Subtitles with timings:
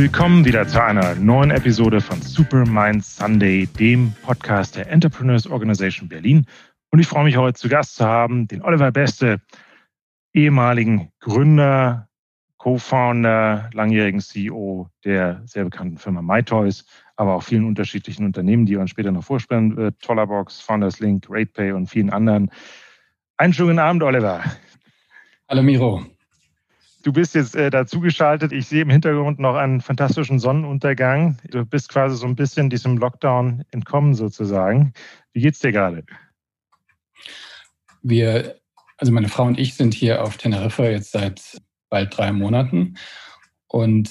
[0.00, 6.46] Willkommen wieder zu einer neuen Episode von Supermind Sunday, dem Podcast der Entrepreneurs Organization Berlin.
[6.92, 9.40] Und ich freue mich heute zu Gast zu haben den Oliver Beste,
[10.32, 12.08] ehemaligen Gründer,
[12.58, 16.86] Co-Founder, langjährigen CEO der sehr bekannten Firma MyToys,
[17.16, 19.98] aber auch vielen unterschiedlichen Unternehmen, die uns später noch vorstellen wird.
[20.00, 22.52] Tollerbox, Founders Link, RatePay und vielen anderen.
[23.36, 24.44] Einen schönen Abend, Oliver.
[25.48, 26.06] Hallo Miro.
[27.02, 28.52] Du bist jetzt äh, dazugeschaltet.
[28.52, 31.38] Ich sehe im Hintergrund noch einen fantastischen Sonnenuntergang.
[31.50, 34.92] Du bist quasi so ein bisschen diesem Lockdown entkommen sozusagen.
[35.32, 36.04] Wie geht's dir gerade?
[38.02, 38.56] Wir,
[38.96, 42.96] also meine Frau und ich sind hier auf Teneriffa jetzt seit bald drei Monaten.
[43.68, 44.10] Und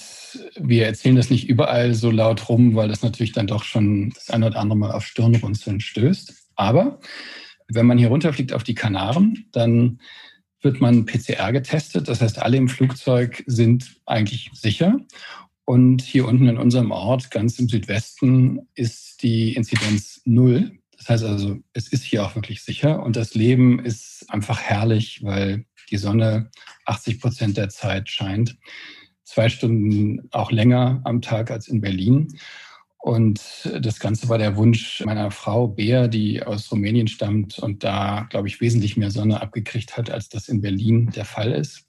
[0.55, 4.29] wir erzählen das nicht überall so laut rum, weil das natürlich dann doch schon das
[4.29, 6.51] eine oder andere Mal auf Stirnrunzeln stößt.
[6.55, 6.99] Aber
[7.67, 9.99] wenn man hier runterfliegt auf die Kanaren, dann
[10.67, 12.09] wird man PCR getestet.
[12.09, 14.99] Das heißt, alle im Flugzeug sind eigentlich sicher.
[15.63, 20.77] Und hier unten in unserem Ort, ganz im Südwesten, ist die Inzidenz null.
[20.97, 25.23] Das heißt also, es ist hier auch wirklich sicher und das Leben ist einfach herrlich,
[25.23, 26.51] weil die Sonne
[26.85, 28.57] 80 Prozent der Zeit scheint.
[29.23, 32.27] Zwei Stunden auch länger am Tag als in Berlin.
[32.99, 38.25] Und das Ganze war der Wunsch meiner Frau Bea, die aus Rumänien stammt und da,
[38.29, 41.85] glaube ich, wesentlich mehr Sonne abgekriegt hat, als das in Berlin der Fall ist.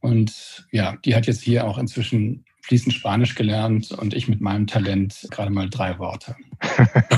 [0.00, 4.66] Und ja, die hat jetzt hier auch inzwischen fließend Spanisch gelernt und ich mit meinem
[4.66, 6.36] Talent gerade mal drei Worte.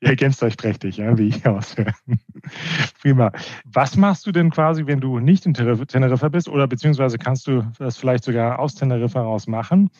[0.00, 1.94] Ihr ergänzt euch prächtig, ja, wie ich aushöre.
[3.00, 3.32] Prima.
[3.64, 7.66] Was machst du denn quasi, wenn du nicht in Teneriffa bist oder beziehungsweise kannst du
[7.78, 9.90] das vielleicht sogar aus Teneriffa raus machen?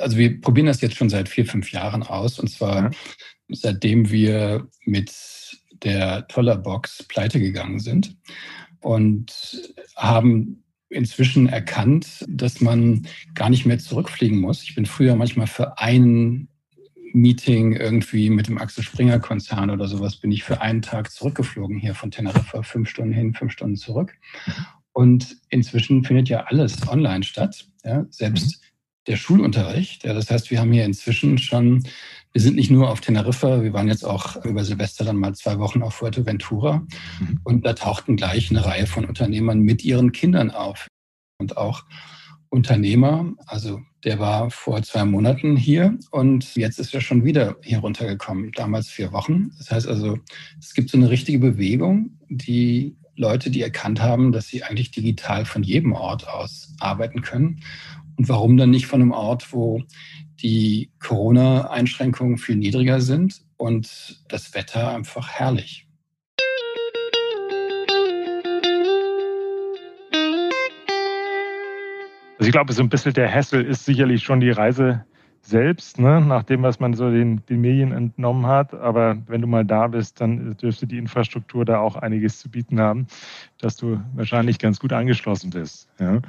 [0.00, 2.38] Also wir probieren das jetzt schon seit vier, fünf Jahren aus.
[2.38, 2.90] Und zwar ja.
[3.48, 5.12] seitdem wir mit
[5.82, 8.16] der Tollerbox pleite gegangen sind
[8.80, 14.62] und haben inzwischen erkannt, dass man gar nicht mehr zurückfliegen muss.
[14.62, 16.48] Ich bin früher manchmal für ein
[17.12, 21.78] Meeting irgendwie mit dem Axel Springer Konzern oder sowas bin ich für einen Tag zurückgeflogen
[21.78, 24.14] hier von Teneriffa, fünf Stunden hin, fünf Stunden zurück.
[24.46, 24.52] Mhm.
[24.92, 27.66] Und inzwischen findet ja alles online statt.
[27.84, 28.65] Ja, selbst mhm
[29.06, 30.04] der Schulunterricht.
[30.04, 31.84] Ja, das heißt, wir haben hier inzwischen schon,
[32.32, 35.58] wir sind nicht nur auf Teneriffa, wir waren jetzt auch über Silvester dann mal zwei
[35.58, 36.86] Wochen auf Fuerteventura
[37.20, 37.40] mhm.
[37.44, 40.86] und da tauchten gleich eine Reihe von Unternehmern mit ihren Kindern auf.
[41.38, 41.84] Und auch
[42.48, 47.78] Unternehmer, also der war vor zwei Monaten hier und jetzt ist er schon wieder hier
[47.78, 49.50] runtergekommen, damals vier Wochen.
[49.58, 50.18] Das heißt also,
[50.58, 55.44] es gibt so eine richtige Bewegung, die Leute, die erkannt haben, dass sie eigentlich digital
[55.44, 57.60] von jedem Ort aus arbeiten können
[58.16, 59.82] und warum dann nicht von einem Ort, wo
[60.40, 65.86] die Corona-Einschränkungen viel niedriger sind und das Wetter einfach herrlich?
[72.38, 75.06] Also ich glaube, so ein bisschen der Hessel ist sicherlich schon die Reise
[75.46, 78.74] selbst, ne, nach dem, was man so den, den Medien entnommen hat.
[78.74, 82.80] Aber wenn du mal da bist, dann dürfte die Infrastruktur da auch einiges zu bieten
[82.80, 83.06] haben,
[83.58, 85.88] dass du wahrscheinlich ganz gut angeschlossen bist.
[86.00, 86.20] Ja.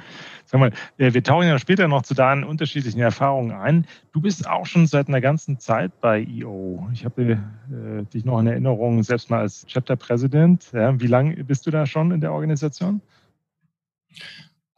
[0.44, 3.86] Sag mal, wir tauchen ja später noch zu deinen unterschiedlichen Erfahrungen ein.
[4.12, 6.88] Du bist auch schon seit einer ganzen Zeit bei EO.
[6.92, 10.70] Ich habe äh, dich noch in Erinnerung, selbst mal als Chapter-Präsident.
[10.72, 10.98] Ja.
[11.00, 13.00] Wie lange bist du da schon in der Organisation?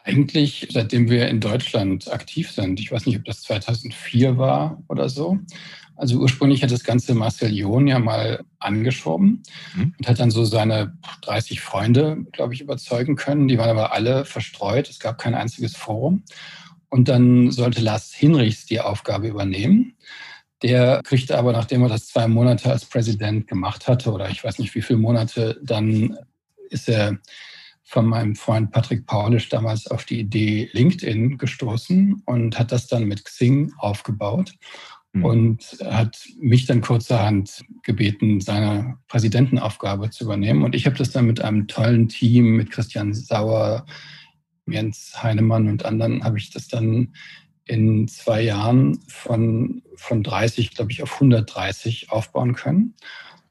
[0.05, 2.81] Eigentlich seitdem wir in Deutschland aktiv sind.
[2.81, 5.39] Ich weiß nicht, ob das 2004 war oder so.
[6.01, 9.43] Also ursprünglich hat das ganze Marcel John ja mal angeschoben
[9.75, 9.95] mhm.
[9.99, 13.49] und hat dann so seine 30 Freunde, glaube ich, überzeugen können.
[13.49, 14.89] Die waren aber alle verstreut.
[14.89, 16.25] Es gab kein einziges Forum.
[16.89, 19.95] Und dann sollte Lars Hinrichs die Aufgabe übernehmen.
[20.63, 24.59] Der kriegte aber, nachdem er das zwei Monate als Präsident gemacht hatte, oder ich weiß
[24.59, 26.17] nicht wie viele Monate, dann
[26.71, 27.19] ist er
[27.91, 33.07] von meinem Freund Patrick Paulisch damals auf die Idee LinkedIn gestoßen und hat das dann
[33.07, 34.55] mit Xing aufgebaut
[35.13, 35.25] mhm.
[35.25, 40.63] und hat mich dann kurzerhand gebeten, seine Präsidentenaufgabe zu übernehmen.
[40.63, 43.85] Und ich habe das dann mit einem tollen Team, mit Christian Sauer,
[44.67, 47.13] Jens Heinemann und anderen, habe ich das dann
[47.65, 52.95] in zwei Jahren von, von 30, glaube ich, auf 130 aufbauen können.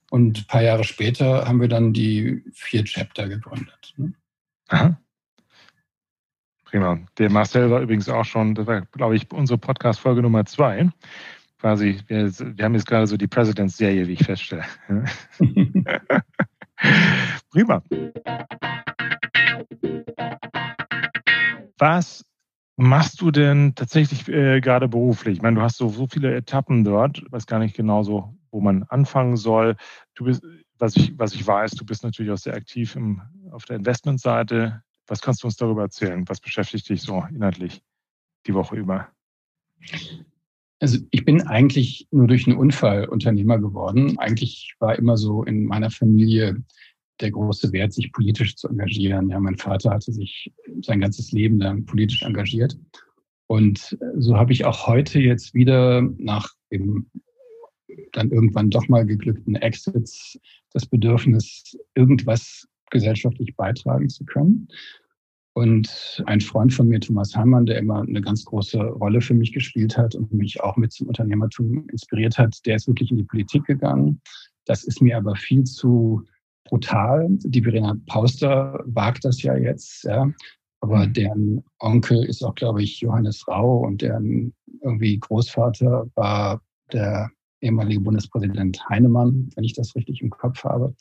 [0.09, 3.93] Und ein paar Jahre später haben wir dann die vier Chapter gegründet.
[4.69, 4.97] Aha.
[6.63, 6.99] Prima.
[7.17, 10.89] Der Marcel war übrigens auch schon, das war, glaube ich, unsere Podcast-Folge Nummer zwei.
[11.59, 14.63] Quasi, wir, wir haben jetzt gerade so die Presidents-Serie, wie ich feststelle.
[17.51, 17.81] Prima.
[21.79, 22.23] Was
[22.77, 25.37] machst du denn tatsächlich äh, gerade beruflich?
[25.37, 28.35] Ich meine, du hast so, so viele Etappen dort, ich weiß gar nicht genau so,
[28.51, 29.75] wo man anfangen soll.
[30.13, 30.43] Du bist,
[30.79, 33.21] was ich, was ich weiß, du bist natürlich auch sehr aktiv im,
[33.51, 34.81] auf der Investmentseite.
[35.07, 36.27] Was kannst du uns darüber erzählen?
[36.27, 37.81] Was beschäftigt dich so inhaltlich
[38.47, 39.09] die Woche über?
[40.79, 44.17] Also ich bin eigentlich nur durch einen Unfall Unternehmer geworden.
[44.17, 46.63] Eigentlich war immer so in meiner Familie
[47.19, 49.29] der große Wert, sich politisch zu engagieren.
[49.29, 52.77] Ja, mein Vater hatte sich sein ganzes Leben lang politisch engagiert.
[53.47, 57.09] Und so habe ich auch heute jetzt wieder nach dem
[58.13, 60.39] dann irgendwann doch mal geglückten Exits
[60.71, 64.67] das Bedürfnis, irgendwas gesellschaftlich beitragen zu können.
[65.53, 69.51] Und ein Freund von mir, Thomas Heimann, der immer eine ganz große Rolle für mich
[69.51, 73.23] gespielt hat und mich auch mit zum Unternehmertum inspiriert hat, der ist wirklich in die
[73.23, 74.21] Politik gegangen.
[74.65, 76.23] Das ist mir aber viel zu
[76.65, 77.27] brutal.
[77.29, 80.31] Die Verena Pauster wagt das ja jetzt, ja.
[80.81, 81.13] Aber mhm.
[81.13, 86.61] deren Onkel ist auch, glaube ich, Johannes Rau und deren irgendwie Großvater war
[86.93, 87.29] der
[87.61, 90.95] ehemalige Bundespräsident Heinemann, wenn ich das richtig im Kopf habe.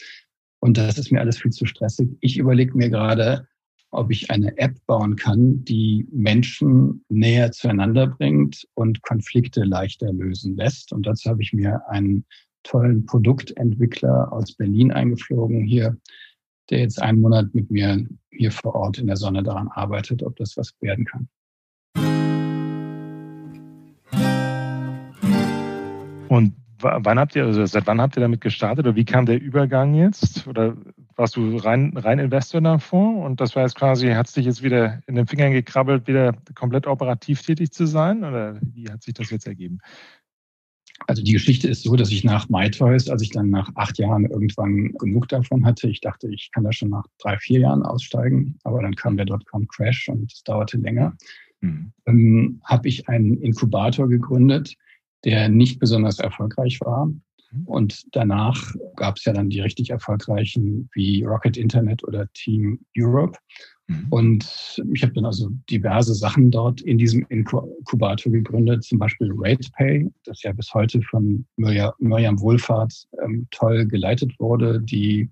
[0.61, 2.09] Und das ist mir alles viel zu stressig.
[2.21, 3.47] Ich überlege mir gerade,
[3.91, 10.57] ob ich eine App bauen kann, die Menschen näher zueinander bringt und Konflikte leichter lösen
[10.57, 10.93] lässt.
[10.93, 12.25] Und dazu habe ich mir einen
[12.65, 15.97] tollen Produktentwickler aus Berlin eingeflogen hier,
[16.71, 20.37] der jetzt einen Monat mit mir hier vor Ort in der Sonne daran arbeitet, ob
[20.37, 21.29] das was werden kann.
[26.81, 29.95] Wann habt ihr, also seit wann habt ihr damit gestartet oder wie kam der Übergang
[29.95, 30.47] jetzt?
[30.47, 30.77] Oder
[31.17, 34.63] warst du rein, rein Investor davor und das war jetzt quasi, hat es dich jetzt
[34.63, 38.25] wieder in den Fingern gekrabbelt, wieder komplett operativ tätig zu sein?
[38.25, 39.79] Oder wie hat sich das jetzt ergeben?
[41.07, 44.27] Also die Geschichte ist so, dass ich nach MyToys, als ich dann nach acht Jahren
[44.27, 48.59] irgendwann genug davon hatte, ich dachte, ich kann da schon nach drei, vier Jahren aussteigen,
[48.65, 51.17] aber dann kam der Dotcom-Crash und es dauerte länger,
[51.61, 51.93] mhm.
[52.07, 54.75] ähm, habe ich einen Inkubator gegründet,
[55.25, 57.07] der nicht besonders erfolgreich war.
[57.07, 57.65] Mhm.
[57.65, 63.39] Und danach gab es ja dann die richtig erfolgreichen wie Rocket Internet oder Team Europe.
[63.87, 64.07] Mhm.
[64.11, 70.11] Und ich habe dann also diverse Sachen dort in diesem Inkubator gegründet, zum Beispiel RatePay,
[70.25, 75.31] das ja bis heute von Mirjam Wohlfahrt ähm, toll geleitet wurde, die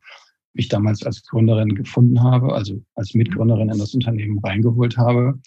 [0.55, 5.39] ich damals als Gründerin gefunden habe, also als Mitgründerin in das Unternehmen reingeholt habe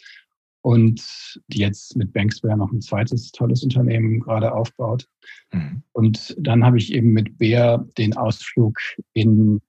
[0.69, 5.07] und die jetzt mit Banksware noch ein zweites tolles Unternehmen gerade aufbaut.
[5.51, 5.81] Mhm.
[5.93, 8.77] Und dann habe ich eben mit Bär den Ausflug
[9.13, 9.61] in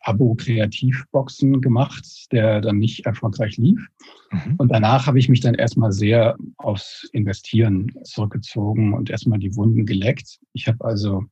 [0.00, 3.86] Abo-Kreativboxen gemacht, der dann nicht erfolgreich lief.
[4.30, 4.54] Mhm.
[4.56, 9.84] Und danach habe ich mich dann erstmal sehr aufs Investieren zurückgezogen und erstmal die Wunden
[9.84, 10.38] geleckt.
[10.54, 11.22] Ich habe also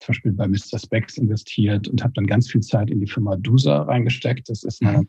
[0.00, 0.78] zum Beispiel bei Mr.
[0.78, 4.50] Specs investiert und habe dann ganz viel Zeit in die Firma Dusa reingesteckt.
[4.50, 5.08] Das ist eine mhm.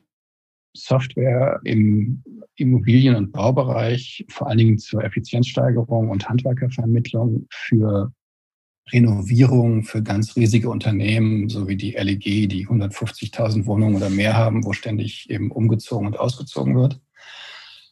[0.76, 2.24] Software im
[2.56, 8.12] Immobilien- und Baubereich, vor allen Dingen zur Effizienzsteigerung und Handwerkervermittlung für
[8.92, 14.66] Renovierung für ganz riesige Unternehmen, so wie die LEG, die 150.000 Wohnungen oder mehr haben,
[14.66, 17.00] wo ständig eben umgezogen und ausgezogen wird.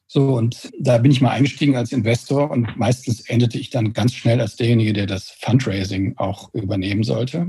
[0.08, 4.14] So, und da bin ich mal eingestiegen als Investor und meistens endete ich dann ganz
[4.14, 7.48] schnell als derjenige, der das Fundraising auch übernehmen sollte,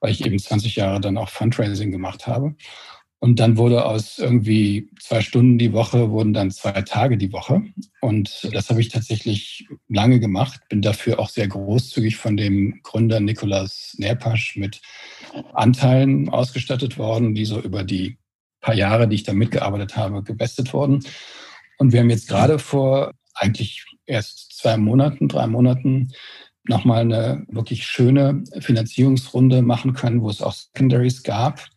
[0.00, 2.54] weil ich eben 20 Jahre dann auch Fundraising gemacht habe.
[3.24, 7.62] Und dann wurde aus irgendwie zwei Stunden die Woche, wurden dann zwei Tage die Woche.
[8.02, 13.20] Und das habe ich tatsächlich lange gemacht, bin dafür auch sehr großzügig von dem Gründer
[13.20, 14.82] Nikolaus Nerpasch mit
[15.54, 18.18] Anteilen ausgestattet worden, die so über die
[18.60, 21.02] paar Jahre, die ich da mitgearbeitet habe, gebestet wurden.
[21.78, 26.12] Und wir haben jetzt gerade vor eigentlich erst zwei Monaten, drei Monaten
[26.64, 31.70] nochmal eine wirklich schöne Finanzierungsrunde machen können, wo es auch Secondaries gab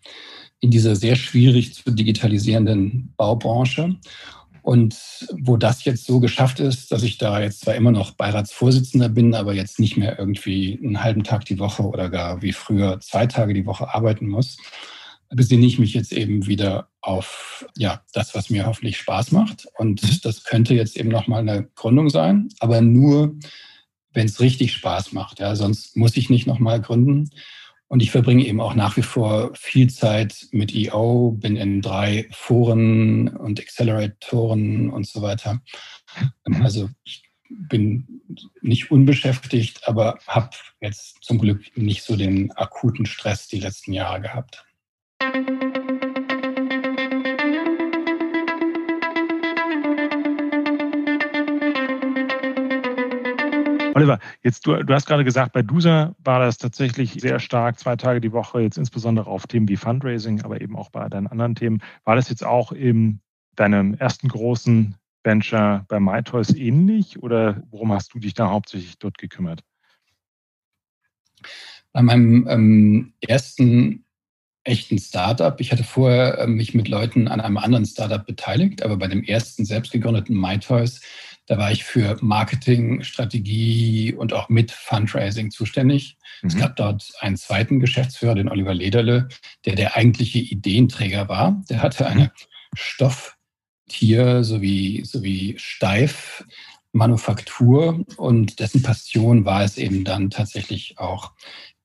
[0.60, 3.96] in dieser sehr schwierig zu digitalisierenden Baubranche.
[4.68, 4.98] Und
[5.32, 9.34] wo das jetzt so geschafft ist, dass ich da jetzt zwar immer noch Beiratsvorsitzender bin,
[9.34, 13.28] aber jetzt nicht mehr irgendwie einen halben Tag die Woche oder gar wie früher zwei
[13.28, 14.58] Tage die Woche arbeiten muss,
[15.30, 19.68] besinne ich mich jetzt eben wieder auf ja, das, was mir hoffentlich Spaß macht.
[19.78, 20.18] Und mhm.
[20.24, 23.36] das könnte jetzt eben nochmal eine Gründung sein, aber nur,
[24.12, 25.40] wenn es richtig Spaß macht.
[25.40, 27.30] Ja, sonst muss ich nicht nochmal gründen.
[27.90, 32.28] Und ich verbringe eben auch nach wie vor viel Zeit mit EO, bin in drei
[32.32, 35.62] Foren und Acceleratoren und so weiter.
[36.46, 36.62] Mhm.
[36.62, 38.22] Also ich bin
[38.62, 40.50] nicht unbeschäftigt, aber habe
[40.82, 44.66] jetzt zum Glück nicht so den akuten Stress die letzten Jahre gehabt.
[53.98, 57.96] Oliver, jetzt du, du hast gerade gesagt, bei DUSA war das tatsächlich sehr stark, zwei
[57.96, 61.56] Tage die Woche, jetzt insbesondere auf Themen wie Fundraising, aber eben auch bei deinen anderen
[61.56, 61.82] Themen.
[62.04, 63.22] War das jetzt auch in
[63.56, 69.18] deinem ersten großen Venture bei MyToys ähnlich oder worum hast du dich da hauptsächlich dort
[69.18, 69.64] gekümmert?
[71.92, 74.06] Bei meinem ähm, ersten
[74.64, 75.60] echten Startup.
[75.60, 79.24] Ich hatte vorher äh, mich mit Leuten an einem anderen Startup beteiligt, aber bei dem
[79.24, 81.02] ersten selbst gegründeten MyToys
[81.48, 86.18] Da war ich für Marketing, Strategie und auch mit Fundraising zuständig.
[86.42, 86.48] Mhm.
[86.48, 89.30] Es gab dort einen zweiten Geschäftsführer, den Oliver Lederle,
[89.66, 91.64] der der eigentliche Ideenträger war.
[91.70, 92.32] Der hatte eine
[92.76, 96.46] Stofftier sowie, sowie Steif
[96.94, 101.32] Manufaktur und dessen Passion war es eben dann tatsächlich auch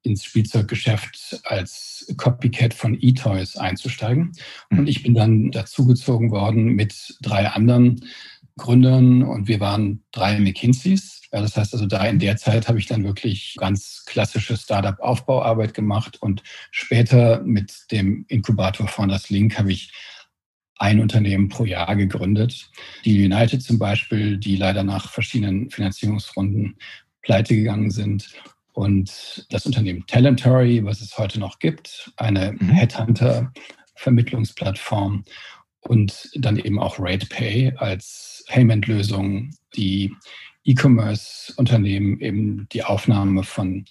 [0.02, 4.32] ins Spielzeuggeschäft als Copycat von E-Toys einzusteigen.
[4.70, 4.80] Mhm.
[4.80, 8.04] Und ich bin dann dazugezogen worden mit drei anderen
[8.58, 11.22] Gründern und wir waren drei McKinseys.
[11.32, 15.74] Ja, das heißt also, da in der Zeit habe ich dann wirklich ganz klassische Startup-Aufbauarbeit
[15.74, 19.90] gemacht und später mit dem Inkubator Founders Link habe ich
[20.76, 22.70] ein Unternehmen pro Jahr gegründet.
[23.04, 26.76] Die United zum Beispiel, die leider nach verschiedenen Finanzierungsrunden
[27.22, 28.30] pleite gegangen sind.
[28.72, 32.70] Und das Unternehmen Talentory, was es heute noch gibt, eine mhm.
[32.70, 35.24] Headhunter-Vermittlungsplattform
[35.82, 40.14] und dann eben auch RatePay als Payment-Lösung, die
[40.64, 43.84] E-Commerce-Unternehmen eben die Aufnahme von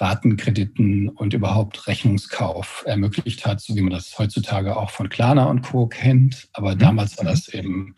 [0.00, 5.62] Ratenkrediten und überhaupt Rechnungskauf ermöglicht hat, so wie man das heutzutage auch von Klarna und
[5.62, 5.86] Co.
[5.86, 6.48] kennt.
[6.52, 6.78] Aber mhm.
[6.78, 7.96] damals war das eben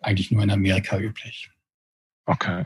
[0.00, 1.50] eigentlich nur in Amerika üblich.
[2.26, 2.64] Okay.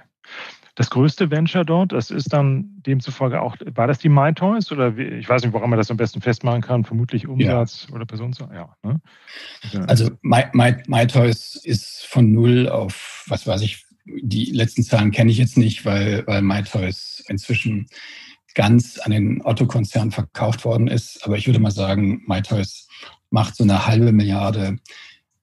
[0.74, 5.02] Das größte Venture dort, das ist dann demzufolge auch, war das die MyToys oder wie,
[5.02, 7.94] ich weiß nicht, woran man das am besten festmachen kann, vermutlich Umsatz ja.
[7.94, 8.48] oder Personenzahl?
[8.54, 9.00] Ja, ne?
[9.86, 15.30] Also My, My, MyToys ist von null auf, was weiß ich, die letzten Zahlen kenne
[15.30, 17.86] ich jetzt nicht, weil, weil MyToys inzwischen
[18.54, 21.24] ganz an den Otto-Konzern verkauft worden ist.
[21.24, 22.88] Aber ich würde mal sagen, MyToys
[23.30, 24.78] macht so eine halbe Milliarde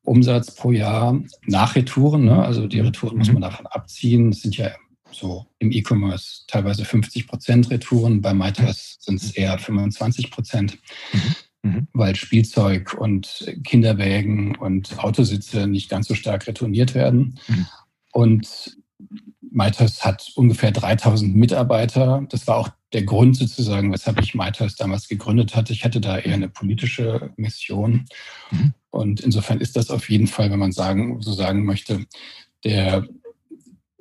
[0.04, 2.26] Umsatz pro Jahr nach Retouren.
[2.26, 2.44] Ne?
[2.44, 3.36] Also die Retouren muss mhm.
[3.36, 4.30] man davon abziehen.
[4.30, 4.72] Es sind ja
[5.12, 8.22] so im E-Commerce teilweise 50 Prozent Retouren.
[8.22, 10.78] Bei MyToys sind es eher 25 Prozent.
[11.14, 11.36] Mhm.
[11.62, 11.88] Mhm.
[11.92, 17.38] weil Spielzeug und Kinderwägen und Autositze nicht ganz so stark retourniert werden.
[17.50, 17.68] Mhm.
[18.14, 18.78] Und
[19.52, 22.26] MyToys hat ungefähr 3000 Mitarbeiter.
[22.30, 25.74] Das war auch der Grund sozusagen, weshalb ich MyToys damals gegründet hatte.
[25.74, 28.06] Ich hatte da eher eine politische Mission.
[28.52, 28.74] Mhm.
[28.90, 32.06] Und insofern ist das auf jeden Fall, wenn man sagen, so sagen möchte,
[32.64, 33.06] der,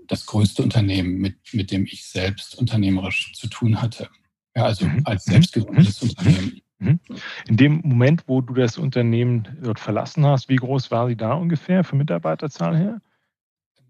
[0.09, 4.09] das größte Unternehmen, mit, mit dem ich selbst unternehmerisch zu tun hatte.
[4.57, 5.03] Ja, also mhm.
[5.05, 5.33] als mhm.
[5.33, 6.09] selbstgegründetes mhm.
[6.09, 6.61] Unternehmen.
[6.81, 7.01] Mhm.
[7.47, 11.35] In dem Moment, wo du das Unternehmen dort verlassen hast, wie groß war sie da
[11.35, 13.01] ungefähr für Mitarbeiterzahl her?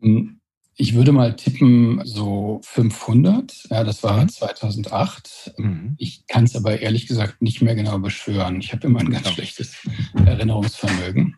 [0.01, 0.41] Hm,
[0.77, 3.69] ich würde mal tippen, so 500.
[3.71, 5.55] Ja, das war 2008.
[5.57, 5.67] Mhm.
[5.67, 5.95] mhm.
[5.99, 8.61] Ich kann es aber ehrlich gesagt nicht mehr genau beschwören.
[8.61, 9.77] Ich habe immer ein ganz schlechtes
[10.15, 11.37] Erinnerungsvermögen.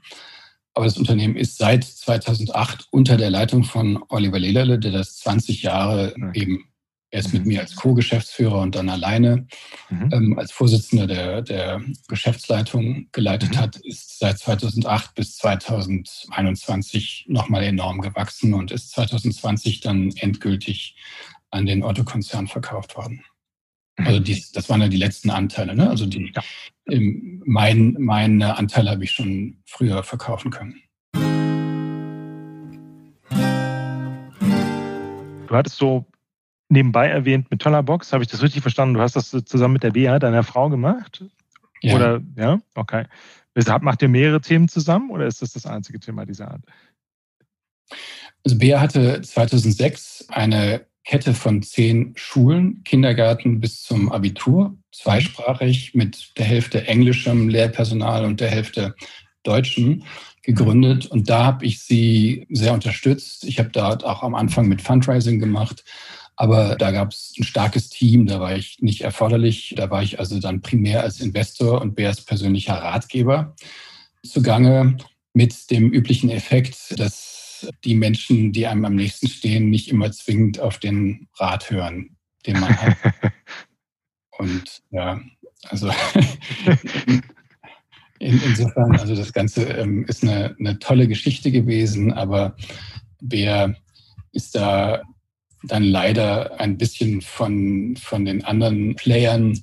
[0.75, 5.63] Aber das Unternehmen ist seit 2008 unter der Leitung von Oliver Lederle, der das 20
[5.63, 6.33] Jahre mhm.
[6.35, 6.65] eben
[7.11, 9.47] erst mit mir als Co-Geschäftsführer und dann alleine
[9.89, 10.11] mhm.
[10.13, 13.59] ähm, als Vorsitzender der, der Geschäftsleitung geleitet mhm.
[13.59, 20.97] hat, ist seit 2008 bis 2021 nochmal enorm gewachsen und ist 2020 dann endgültig
[21.51, 23.25] an den Otto-Konzern verkauft worden.
[24.05, 25.75] Also dies, das waren ja die letzten Anteile.
[25.75, 25.89] Ne?
[25.89, 26.43] Also die, ja.
[27.45, 30.81] mein, meine Anteile habe ich schon früher verkaufen können.
[35.47, 36.07] Du hattest so
[36.69, 38.13] nebenbei erwähnt mit toller Box.
[38.13, 38.95] Habe ich das richtig verstanden?
[38.95, 41.25] Du hast das zusammen mit der Bea, deiner Frau, gemacht?
[41.83, 41.97] Ja.
[41.97, 43.07] Oder, ja, okay.
[43.81, 46.63] Macht ihr mehrere Themen zusammen oder ist das das einzige Thema dieser Art?
[48.45, 56.39] Also Bea hatte 2006 eine Kette von zehn Schulen, Kindergarten bis zum Abitur, zweisprachig mit
[56.39, 58.95] der Hälfte englischem Lehrpersonal und der Hälfte
[59.43, 60.05] deutschen
[60.43, 61.07] gegründet.
[61.07, 63.43] Und da habe ich sie sehr unterstützt.
[63.43, 65.83] Ich habe dort auch am Anfang mit Fundraising gemacht
[66.37, 69.75] aber da gab es ein starkes Team, da war ich nicht erforderlich.
[69.77, 73.55] Da war ich also dann primär als Investor und als persönlicher Ratgeber
[74.25, 74.97] zugange
[75.35, 77.40] mit dem üblichen Effekt, dass
[77.85, 82.61] die Menschen, die einem am nächsten stehen, nicht immer zwingend auf den Rat hören, den
[82.61, 82.97] man hat.
[84.39, 85.21] und ja,
[85.65, 85.89] also
[88.19, 92.57] in, insofern, also das Ganze ähm, ist eine, eine tolle Geschichte gewesen, aber
[93.21, 93.77] wer
[94.33, 95.03] ist da
[95.63, 99.61] dann leider ein bisschen von, von den anderen Playern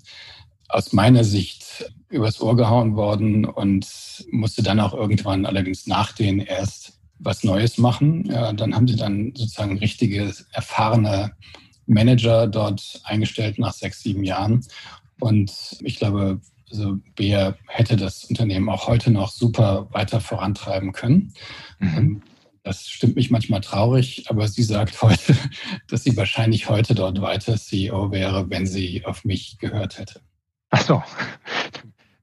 [0.70, 6.40] aus meiner Sicht übers Ohr gehauen worden und musste dann auch irgendwann allerdings nach denen
[6.40, 8.26] erst was Neues machen.
[8.26, 11.32] Ja, dann haben sie dann sozusagen richtige, erfahrene
[11.86, 14.66] Manager dort eingestellt nach sechs, sieben Jahren.
[15.20, 21.34] Und ich glaube, also Bea hätte das Unternehmen auch heute noch super weiter vorantreiben können.
[21.80, 21.98] Mhm.
[21.98, 22.22] Ähm,
[22.64, 25.36] das stimmt mich manchmal traurig, aber sie sagt heute,
[25.88, 30.22] dass sie wahrscheinlich heute dort weiter CEO wäre, wenn sie auf mich gehört hätte.
[30.70, 31.04] Ach so.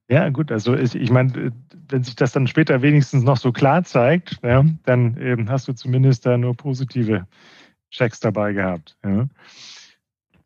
[0.09, 1.53] Ja, gut, also ich, ich meine,
[1.89, 5.73] wenn sich das dann später wenigstens noch so klar zeigt, ja, dann ähm, hast du
[5.73, 7.27] zumindest da nur positive
[7.91, 8.97] Checks dabei gehabt.
[9.03, 9.27] Ja.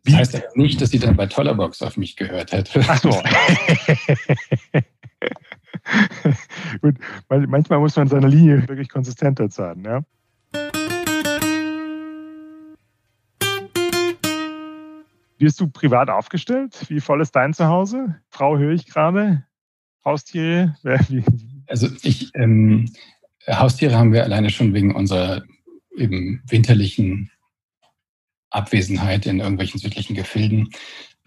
[0.05, 2.85] Das heißt ja nicht, dass sie dann bei Tollerbox auf mich gehört hätte.
[2.87, 3.11] Ach so.
[6.83, 6.97] Gut,
[7.29, 9.85] manchmal muss man seine Linie wirklich konsistenter zahlen.
[9.85, 10.03] Ja?
[15.39, 16.85] Bist du privat aufgestellt?
[16.89, 18.21] Wie voll ist dein Zuhause?
[18.29, 19.45] Frau höre ich gerade.
[20.09, 20.75] Haustiere?
[21.71, 22.91] Also ich, ähm,
[23.47, 25.43] Haustiere haben wir alleine schon wegen unserer
[25.95, 27.31] eben winterlichen
[28.49, 30.71] Abwesenheit in irgendwelchen südlichen Gefilden.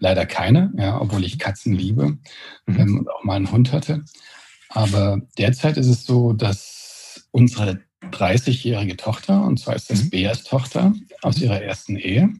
[0.00, 2.18] Leider keine, ja, obwohl ich Katzen liebe
[2.66, 2.76] mhm.
[2.76, 4.04] ähm, und auch mal einen Hund hatte.
[4.68, 10.10] Aber derzeit ist es so, dass unsere 30-jährige Tochter, und zwar ist das mhm.
[10.10, 12.30] Beas Tochter aus ihrer ersten Ehe,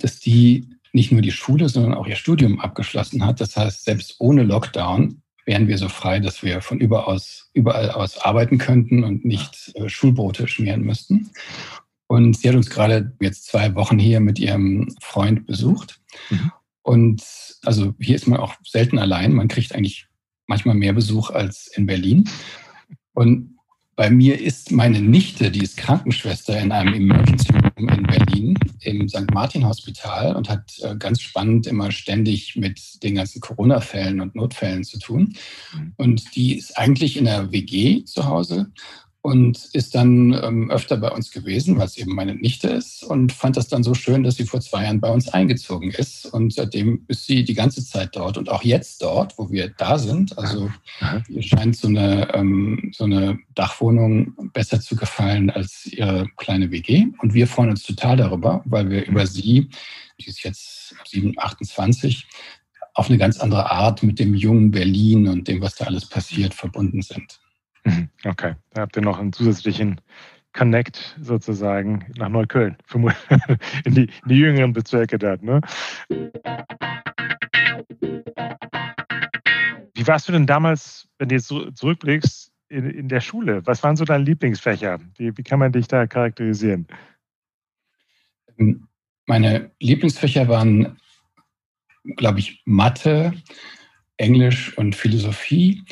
[0.00, 3.40] dass die nicht nur die Schule, sondern auch ihr Studium abgeschlossen hat.
[3.40, 8.18] Das heißt, selbst ohne Lockdown wären wir so frei, dass wir von überaus, überall aus
[8.18, 11.30] arbeiten könnten und nicht äh, Schulbrote schmieren müssten.
[12.06, 16.00] Und sie hat uns gerade jetzt zwei Wochen hier mit ihrem Freund besucht.
[16.28, 16.52] Mhm.
[16.82, 17.22] Und
[17.64, 19.32] also hier ist man auch selten allein.
[19.32, 20.06] Man kriegt eigentlich
[20.46, 22.28] manchmal mehr Besuch als in Berlin.
[23.14, 23.56] Und
[23.96, 29.08] bei mir ist meine Nichte, die ist Krankenschwester in einem Emergency Room in Berlin im
[29.08, 29.30] St.
[29.32, 34.84] Martin Hospital und hat äh, ganz spannend immer ständig mit den ganzen Corona-Fällen und Notfällen
[34.84, 35.34] zu tun.
[35.74, 35.92] Mhm.
[35.96, 38.70] Und die ist eigentlich in der WG zu Hause
[39.28, 43.30] und ist dann ähm, öfter bei uns gewesen, weil es eben meine Nichte ist und
[43.30, 46.54] fand das dann so schön, dass sie vor zwei Jahren bei uns eingezogen ist und
[46.54, 50.38] seitdem ist sie die ganze Zeit dort und auch jetzt dort, wo wir da sind.
[50.38, 50.70] Also
[51.28, 57.08] ihr scheint so eine, ähm, so eine Dachwohnung besser zu gefallen als ihre kleine WG
[57.18, 59.68] und wir freuen uns total darüber, weil wir über sie,
[60.18, 62.26] die ist jetzt 7, 28,
[62.94, 66.54] auf eine ganz andere Art mit dem jungen Berlin und dem, was da alles passiert,
[66.54, 67.38] verbunden sind.
[67.88, 68.08] Mhm.
[68.24, 70.00] Okay, da habt ihr noch einen zusätzlichen
[70.52, 72.76] Connect sozusagen nach Neukölln,
[73.84, 75.42] in die, in die jüngeren Bezirke dort.
[75.42, 75.60] Ne?
[79.94, 83.66] Wie warst du denn damals, wenn du jetzt zurückblickst, in, in der Schule?
[83.66, 85.00] Was waren so deine Lieblingsfächer?
[85.16, 86.86] Wie, wie kann man dich da charakterisieren?
[89.26, 90.98] Meine Lieblingsfächer waren,
[92.16, 93.32] glaube ich, Mathe,
[94.18, 95.84] Englisch und Philosophie.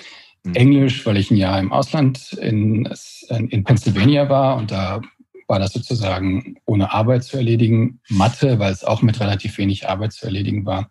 [0.47, 0.55] Mhm.
[0.55, 2.89] Englisch, weil ich ein Jahr im Ausland in,
[3.29, 5.01] in Pennsylvania war und da
[5.49, 8.01] war das sozusagen ohne Arbeit zu erledigen.
[8.09, 10.89] Mathe, weil es auch mit relativ wenig Arbeit zu erledigen war.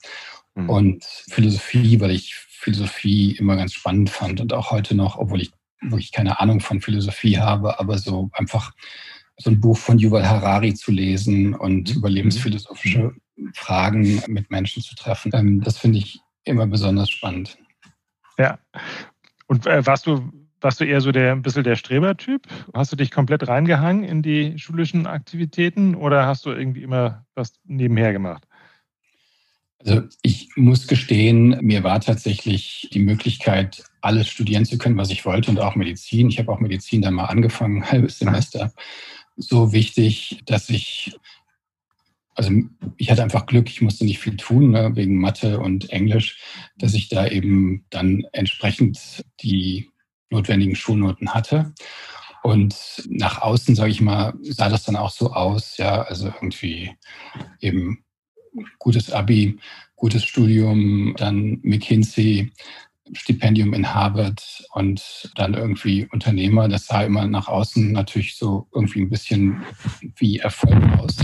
[0.56, 0.70] Mhm.
[0.70, 5.52] Und Philosophie, weil ich Philosophie immer ganz spannend fand und auch heute noch, obwohl ich
[5.82, 8.72] wirklich keine Ahnung von Philosophie habe, aber so einfach
[9.38, 11.98] so ein Buch von Yuval Harari zu lesen und mhm.
[11.98, 13.14] über lebensphilosophische
[13.54, 17.58] Fragen mit Menschen zu treffen, ähm, das finde ich immer besonders spannend.
[18.38, 18.60] Ja,
[19.48, 20.32] und äh, warst du
[20.62, 22.48] warst du eher so der ein bisschen der Strebertyp?
[22.74, 27.54] Hast du dich komplett reingehangen in die schulischen Aktivitäten oder hast du irgendwie immer was
[27.66, 28.48] nebenher gemacht?
[29.86, 35.26] Also ich muss gestehen, mir war tatsächlich die Möglichkeit, alles studieren zu können, was ich
[35.26, 36.30] wollte und auch Medizin.
[36.30, 38.74] Ich habe auch Medizin dann mal angefangen, ein halbes Semester.
[39.38, 41.16] So wichtig, dass ich
[42.36, 42.52] also
[42.98, 46.40] ich hatte einfach Glück, ich musste nicht viel tun, ne, wegen Mathe und Englisch,
[46.78, 49.90] dass ich da eben dann entsprechend die
[50.30, 51.74] notwendigen Schulnoten hatte.
[52.44, 56.92] Und nach außen, sage ich mal, sah das dann auch so aus, ja, also irgendwie
[57.60, 58.04] eben
[58.78, 59.58] gutes Abi,
[59.96, 62.52] gutes Studium, dann McKinsey,
[63.14, 66.68] Stipendium in Harvard und dann irgendwie Unternehmer.
[66.68, 69.64] Das sah immer nach außen natürlich so irgendwie ein bisschen
[70.18, 71.16] wie Erfolg aus.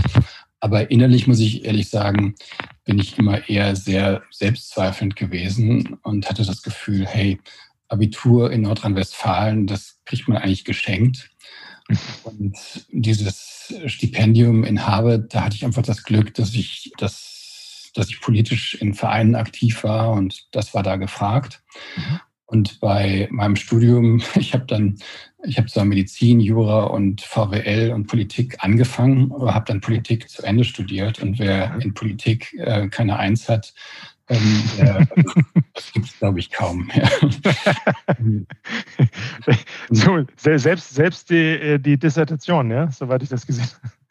[0.62, 2.36] Aber innerlich muss ich ehrlich sagen,
[2.84, 7.40] bin ich immer eher sehr selbstzweifelnd gewesen und hatte das Gefühl, hey,
[7.88, 11.30] Abitur in Nordrhein-Westfalen, das kriegt man eigentlich geschenkt.
[12.22, 12.56] Und
[12.92, 18.20] dieses Stipendium in Harvard, da hatte ich einfach das Glück, dass ich, dass, dass ich
[18.20, 21.60] politisch in Vereinen aktiv war und das war da gefragt.
[21.96, 22.20] Mhm.
[22.52, 24.98] Und bei meinem Studium, ich habe dann,
[25.42, 30.42] ich habe zwar Medizin, Jura und VWL und Politik angefangen, aber habe dann Politik zu
[30.42, 31.20] Ende studiert.
[31.20, 33.72] Und wer in Politik äh, keine Eins hat,
[34.28, 35.08] ähm, der,
[35.74, 36.90] das gibt es, glaube ich, kaum.
[39.90, 44.01] so, selbst, selbst die, äh, die Dissertation, ja, soweit ich das gesehen habe.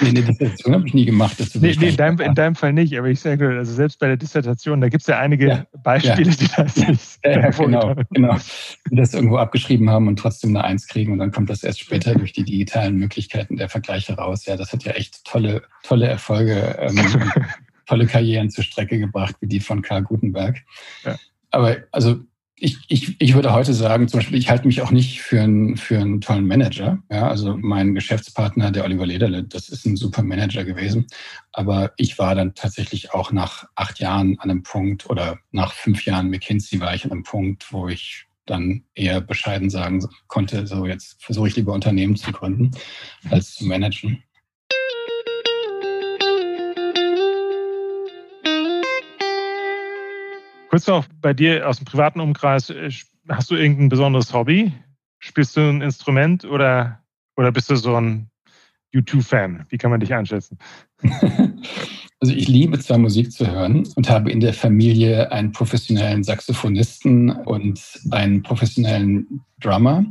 [0.00, 1.36] Nee, eine Dissertation habe ich nie gemacht.
[1.54, 4.16] Nee, nee in, deinem, in, deinem, Fall nicht, aber ich sage, also selbst bei der
[4.16, 6.36] Dissertation, da gibt es ja einige ja, Beispiele, ja.
[6.36, 8.36] die das nicht ja, genau, genau.
[8.90, 11.80] Die das irgendwo abgeschrieben haben und trotzdem eine Eins kriegen und dann kommt das erst
[11.80, 14.46] später durch die digitalen Möglichkeiten der Vergleiche raus.
[14.46, 16.96] Ja, das hat ja echt tolle, tolle Erfolge, ähm,
[17.86, 20.58] tolle Karrieren zur Strecke gebracht, wie die von Karl Gutenberg.
[21.50, 22.20] Aber also
[22.60, 25.76] ich, ich, ich würde heute sagen, zum Beispiel, ich halte mich auch nicht für einen,
[25.76, 26.98] für einen tollen Manager.
[27.10, 31.06] Ja, also mein Geschäftspartner, der Oliver Lederle, das ist ein super Manager gewesen.
[31.52, 36.04] Aber ich war dann tatsächlich auch nach acht Jahren an einem Punkt oder nach fünf
[36.04, 40.86] Jahren McKinsey war ich an einem Punkt, wo ich dann eher bescheiden sagen konnte, so
[40.86, 42.70] jetzt versuche ich lieber Unternehmen zu gründen,
[43.30, 44.22] als zu managen.
[50.78, 52.88] Kurz noch bei dir aus dem privaten Umkreis, äh,
[53.28, 54.72] hast du irgendein besonderes Hobby?
[55.18, 57.00] Spielst du ein Instrument oder,
[57.36, 58.30] oder bist du so ein
[58.94, 59.66] U2-Fan?
[59.70, 60.56] Wie kann man dich einschätzen?
[62.20, 67.30] Also ich liebe zwar Musik zu hören und habe in der Familie einen professionellen Saxophonisten
[67.30, 70.04] und einen professionellen Drummer,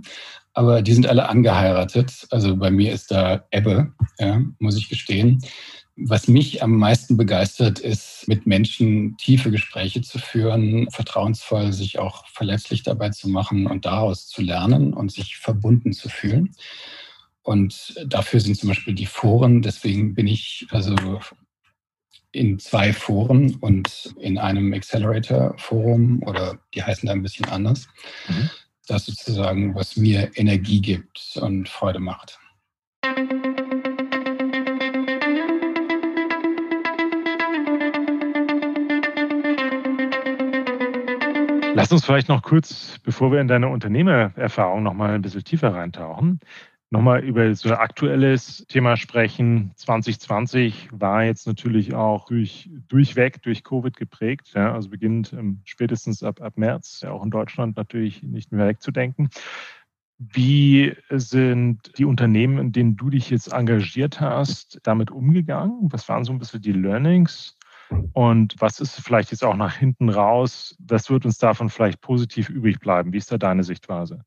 [0.53, 2.25] aber die sind alle angeheiratet.
[2.31, 5.41] Also bei mir ist da Ebbe, ja, muss ich gestehen.
[5.99, 12.27] Was mich am meisten begeistert, ist, mit Menschen tiefe Gespräche zu führen, vertrauensvoll sich auch
[12.27, 16.55] verletzlich dabei zu machen und daraus zu lernen und sich verbunden zu fühlen.
[17.41, 19.63] Und dafür sind zum Beispiel die Foren.
[19.63, 20.95] Deswegen bin ich also
[22.31, 27.87] in zwei Foren und in einem Accelerator-Forum oder die heißen da ein bisschen anders.
[28.27, 28.49] Mhm.
[28.87, 32.37] Das sozusagen, was mir Energie gibt und Freude macht.
[41.77, 45.75] Lass uns vielleicht noch kurz, bevor wir in deine Unternehmererfahrung noch mal ein bisschen tiefer
[45.75, 46.39] reintauchen,
[46.89, 49.73] noch mal über so ein aktuelles Thema sprechen.
[49.75, 56.23] 2020 war jetzt natürlich auch durch, durchweg durch Covid geprägt, ja, also beginnt ähm, spätestens
[56.23, 59.29] ab, ab März, ja auch in Deutschland natürlich nicht mehr wegzudenken.
[60.17, 65.89] Wie sind die Unternehmen, in denen du dich jetzt engagiert hast, damit umgegangen?
[65.91, 67.55] Was waren so ein bisschen die Learnings?
[68.13, 70.75] Und was ist vielleicht jetzt auch nach hinten raus?
[70.79, 73.13] Was wird uns davon vielleicht positiv übrig bleiben?
[73.13, 74.23] Wie ist da deine Sichtweise?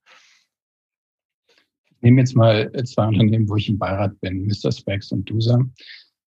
[1.47, 4.73] Ich nehme jetzt mal zwei Unternehmen, wo ich im Beirat bin, Mr.
[4.73, 5.61] Specs und DUSA.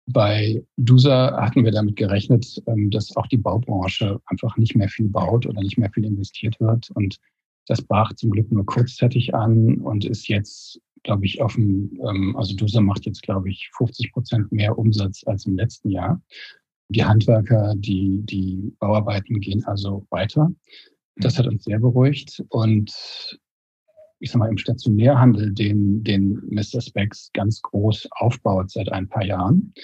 [0.07, 5.09] Bei DUSA hatten wir damit gerechnet, ähm, dass auch die Baubranche einfach nicht mehr viel
[5.09, 6.91] baut oder nicht mehr viel investiert wird.
[6.95, 7.19] Und
[7.67, 12.57] das brach zum Glück nur kurzzeitig an und ist jetzt, glaube ich, dem, ähm, also
[12.57, 16.21] DUSA macht jetzt, glaube ich, 50 Prozent mehr Umsatz als im letzten Jahr.
[16.89, 20.51] Die Handwerker, die, die Bauarbeiten gehen also weiter.
[21.17, 22.43] Das hat uns sehr beruhigt.
[22.49, 22.93] Und
[24.19, 26.81] ich sag mal, im Stationärhandel, den, den Mr.
[26.81, 29.75] Specs ganz groß aufbaut seit ein paar Jahren.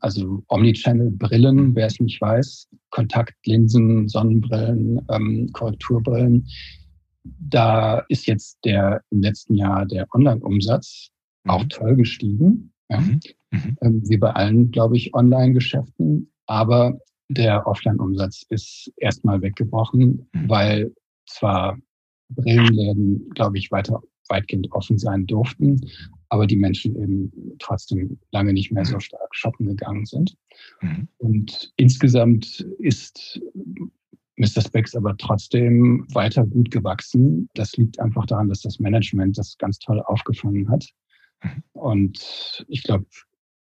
[0.00, 6.46] Also Omnichannel-Brillen, wer es nicht weiß, Kontaktlinsen, Sonnenbrillen, ähm, Korrekturbrillen.
[7.22, 11.10] Da ist jetzt der im letzten Jahr der Online-Umsatz
[11.44, 11.50] mhm.
[11.50, 12.72] auch toll gestiegen.
[12.90, 13.00] Ja.
[13.00, 13.20] Mhm.
[13.50, 13.76] Mhm.
[13.80, 16.30] Ähm, wie bei allen, glaube ich, Online-Geschäften.
[16.46, 20.48] Aber der Offline-Umsatz ist erstmal weggebrochen, mhm.
[20.48, 20.94] weil
[21.26, 21.78] zwar
[22.28, 25.80] Brillenläden, glaube ich, weiter weitgehend offen sein durften,
[26.28, 30.36] aber die Menschen eben trotzdem lange nicht mehr so stark shoppen gegangen sind.
[30.80, 31.08] Mhm.
[31.18, 33.40] Und insgesamt ist
[34.36, 34.62] Mr.
[34.62, 37.48] Specs aber trotzdem weiter gut gewachsen.
[37.54, 40.88] Das liegt einfach daran, dass das Management das ganz toll aufgefangen hat.
[41.42, 41.62] Mhm.
[41.72, 43.06] Und ich glaube,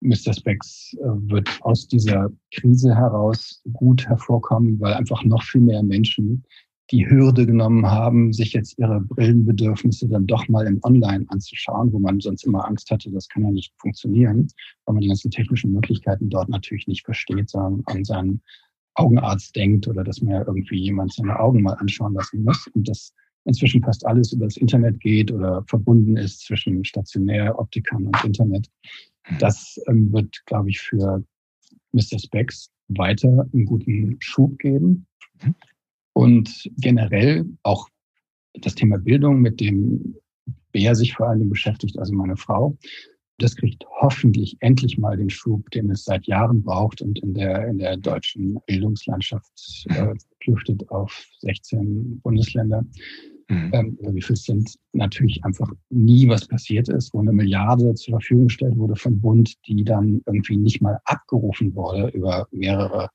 [0.02, 0.34] Mr.
[0.34, 6.44] Specs äh, wird aus dieser Krise heraus gut hervorkommen, weil einfach noch viel mehr Menschen
[6.92, 12.00] die Hürde genommen haben, sich jetzt ihre Brillenbedürfnisse dann doch mal im Online anzuschauen, wo
[12.00, 14.48] man sonst immer Angst hatte, das kann ja nicht funktionieren,
[14.86, 18.42] weil man die ganzen technischen Möglichkeiten dort natürlich nicht versteht, sondern an seinen
[18.96, 22.90] Augenarzt denkt oder dass man ja irgendwie jemand seine Augen mal anschauen lassen muss und
[22.90, 23.14] das
[23.46, 28.70] inzwischen fast alles über das Internet geht oder verbunden ist zwischen Stationäroptikern und Internet.
[29.30, 29.38] Mhm.
[29.40, 31.24] Das ähm, wird, glaube ich, für
[31.92, 32.20] Mr.
[32.20, 35.06] Specs weiter einen guten Schub geben.
[35.44, 35.56] Mhm.
[36.14, 37.88] Und generell auch
[38.54, 40.16] das Thema Bildung, mit dem
[40.72, 42.78] Bea sich vor allem beschäftigt, also meine Frau,
[43.42, 47.68] das kriegt hoffentlich endlich mal den Schub, den es seit Jahren braucht und in der,
[47.68, 52.86] in der deutschen Bildungslandschaft äh, klüftet auf 16 Bundesländer.
[53.52, 53.70] Mhm.
[53.74, 58.46] Ähm, wie viel sind natürlich einfach nie was passiert ist, wo eine Milliarde zur Verfügung
[58.46, 63.10] gestellt wurde vom Bund, die dann irgendwie nicht mal abgerufen wurde über mehrere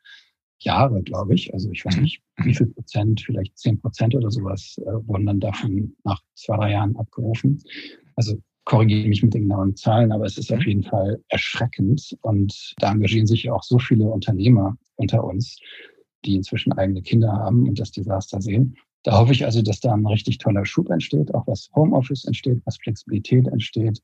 [0.59, 1.55] Jahre, glaube ich.
[1.55, 2.03] Also ich weiß mhm.
[2.03, 6.57] nicht, wie viel Prozent, vielleicht zehn Prozent oder sowas, äh, wurden dann davon nach zwei,
[6.59, 7.63] drei Jahren abgerufen.
[8.15, 10.67] Also korrigiere mich mit den genauen Zahlen, aber es ist auf mhm.
[10.67, 12.15] jeden Fall erschreckend.
[12.21, 15.59] Und da engagieren sich ja auch so viele Unternehmer unter uns,
[16.27, 18.77] die inzwischen eigene Kinder haben und das Desaster sehen.
[19.03, 22.61] Da hoffe ich also, dass da ein richtig toller Schub entsteht, auch was Homeoffice entsteht,
[22.65, 24.03] was Flexibilität entsteht.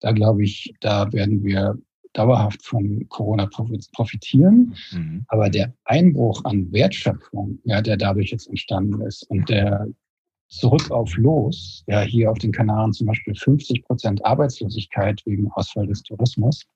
[0.00, 1.76] Da glaube ich, da werden wir
[2.12, 3.48] dauerhaft von Corona
[3.92, 4.74] profitieren.
[4.92, 5.24] Mhm.
[5.28, 9.86] Aber der Einbruch an Wertschöpfung, ja, der dadurch jetzt entstanden ist und der
[10.48, 15.86] zurück auf los, ja hier auf den Kanaren zum Beispiel 50 Prozent Arbeitslosigkeit wegen Ausfall
[15.86, 16.66] des Tourismus,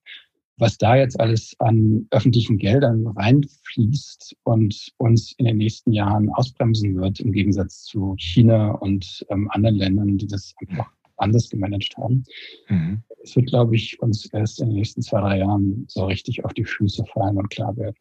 [0.57, 6.97] was da jetzt alles an öffentlichen Geldern reinfließt und uns in den nächsten Jahren ausbremsen
[6.97, 12.25] wird, im Gegensatz zu China und ähm, anderen Ländern, die das einfach anders gemanagt haben.
[12.69, 13.03] Mhm.
[13.23, 16.53] Es wird, glaube ich, uns erst in den nächsten zwei, drei Jahren so richtig auf
[16.53, 17.97] die Füße fallen und klar werden.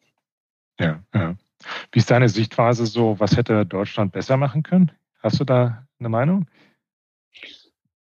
[0.78, 1.36] Ja, ja.
[1.92, 3.18] Wie ist deine Sichtweise so?
[3.18, 4.92] Was hätte Deutschland besser machen können?
[5.20, 6.46] Hast du da eine Meinung?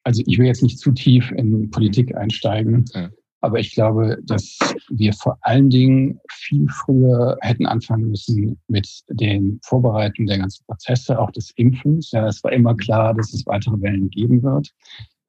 [0.04, 3.10] Also ich will jetzt nicht zu tief in Politik einsteigen, ja.
[3.43, 4.58] Aber ich glaube, dass
[4.89, 11.19] wir vor allen Dingen viel früher hätten anfangen müssen mit dem Vorbereiten der ganzen Prozesse,
[11.19, 12.12] auch des Impfens.
[12.12, 14.69] Ja, es war immer klar, dass es weitere Wellen geben wird.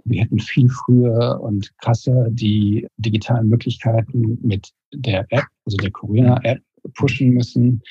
[0.04, 6.62] Wir hätten viel früher und krasser die digitalen Möglichkeiten mit der App, also der Corona-App,
[6.94, 7.82] pushen müssen.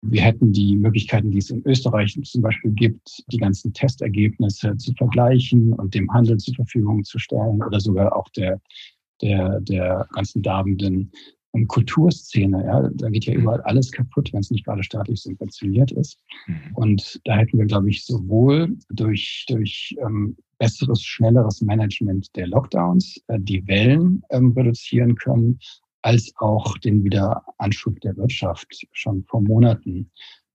[0.00, 4.94] Wir hätten die Möglichkeiten, die es in Österreich zum Beispiel gibt, die ganzen Testergebnisse zu
[4.94, 8.58] vergleichen und dem Handel zur Verfügung zu stellen oder sogar auch der,
[9.22, 11.12] der, der ganzen darbenden
[11.56, 12.64] um Kulturszene.
[12.64, 13.40] Ja, da geht ja mhm.
[13.40, 16.18] überall alles kaputt, wenn es nicht gerade staatlich subventioniert ist.
[16.46, 16.56] Mhm.
[16.74, 23.20] Und da hätten wir, glaube ich, sowohl durch, durch ähm, besseres, schnelleres Management der Lockdowns
[23.28, 25.58] äh, die Wellen ähm, reduzieren können,
[26.02, 30.10] als auch den Wiederanschub der Wirtschaft schon vor Monaten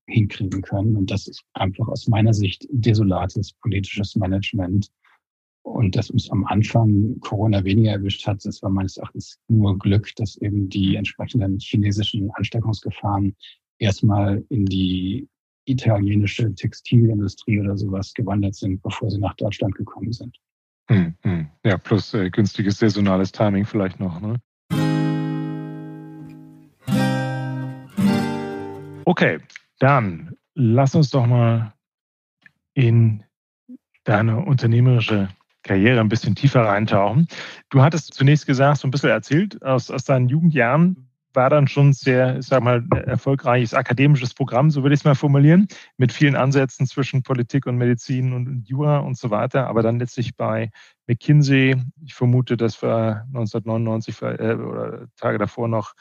[0.06, 0.96] hinkriegen können.
[0.96, 4.88] Und das ist einfach aus meiner Sicht desolates politisches Management.
[5.62, 10.10] Und dass uns am Anfang Corona weniger erwischt hat, das war meines Erachtens nur Glück,
[10.16, 13.36] dass eben die entsprechenden chinesischen Ansteckungsgefahren
[13.78, 15.28] erstmal in die
[15.64, 20.36] italienische Textilindustrie oder sowas gewandert sind, bevor sie nach Deutschland gekommen sind.
[20.88, 21.48] Hm, hm.
[21.64, 24.20] Ja, plus äh, günstiges saisonales Timing vielleicht noch.
[24.20, 24.40] Ne?
[29.04, 29.38] Okay,
[29.78, 31.74] dann lass uns doch mal
[32.74, 33.22] in
[34.04, 35.28] deine unternehmerische
[35.62, 37.26] Karriere ein bisschen tiefer reintauchen.
[37.70, 41.92] Du hattest zunächst gesagt, so ein bisschen erzählt, aus, aus deinen Jugendjahren war dann schon
[41.92, 46.36] sehr, ich sag mal, erfolgreiches akademisches Programm, so würde ich es mal formulieren, mit vielen
[46.36, 50.70] Ansätzen zwischen Politik und Medizin und Jura und so weiter, aber dann letztlich bei
[51.06, 55.94] McKinsey, ich vermute, das war 1999 äh, oder Tage davor noch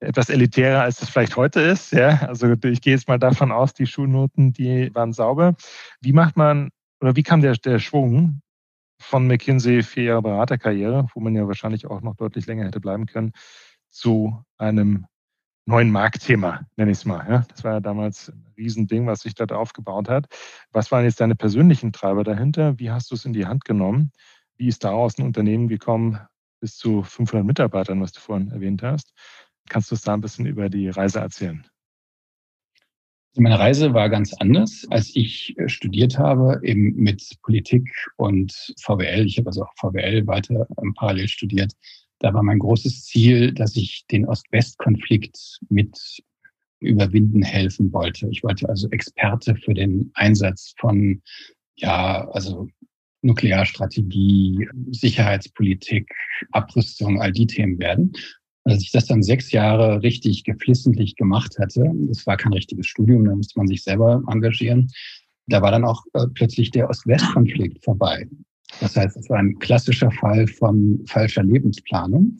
[0.00, 1.92] etwas elitärer, als das vielleicht heute ist.
[1.92, 5.54] Ja, also ich gehe jetzt mal davon aus, die Schulnoten, die waren sauber.
[6.00, 6.70] Wie macht man
[7.02, 8.40] oder wie kam der, der Schwung
[9.00, 13.06] von McKinsey vier Jahre Beraterkarriere, wo man ja wahrscheinlich auch noch deutlich länger hätte bleiben
[13.06, 13.32] können,
[13.88, 15.06] zu einem
[15.66, 17.26] neuen Marktthema, nenne ich es mal.
[17.28, 20.26] Ja, das war ja damals ein Riesending, was sich da aufgebaut hat.
[20.72, 22.78] Was waren jetzt deine persönlichen Treiber dahinter?
[22.78, 24.12] Wie hast du es in die Hand genommen?
[24.56, 26.18] Wie ist daraus ein Unternehmen gekommen
[26.60, 29.12] bis zu 500 Mitarbeitern, was du vorhin erwähnt hast?
[29.68, 31.66] Kannst du uns da ein bisschen über die Reise erzählen?
[33.36, 39.24] Meine Reise war ganz anders, als ich äh, studiert habe, eben mit Politik und VWL.
[39.24, 41.72] Ich habe also auch VWL weiter ähm, parallel studiert.
[42.18, 46.22] Da war mein großes Ziel, dass ich den Ost-West-Konflikt mit
[46.80, 48.28] überwinden helfen wollte.
[48.30, 51.22] Ich wollte also Experte für den Einsatz von,
[51.76, 52.68] ja, also
[53.22, 56.10] Nuklearstrategie, Sicherheitspolitik,
[56.52, 58.12] Abrüstung, all die Themen werden.
[58.64, 63.24] Als ich das dann sechs Jahre richtig geflissentlich gemacht hatte, das war kein richtiges Studium,
[63.24, 64.88] da musste man sich selber engagieren,
[65.46, 68.28] da war dann auch äh, plötzlich der Ost-West-Konflikt vorbei.
[68.80, 72.36] Das heißt, es war ein klassischer Fall von falscher Lebensplanung.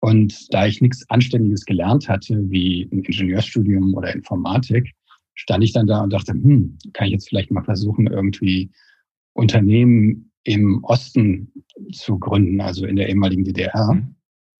[0.00, 4.92] Und da ich nichts Anständiges gelernt hatte, wie ein Ingenieurstudium oder Informatik,
[5.34, 8.70] stand ich dann da und dachte, hm, kann ich jetzt vielleicht mal versuchen, irgendwie
[9.32, 11.50] Unternehmen im Osten
[11.92, 14.02] zu gründen, also in der ehemaligen DDR.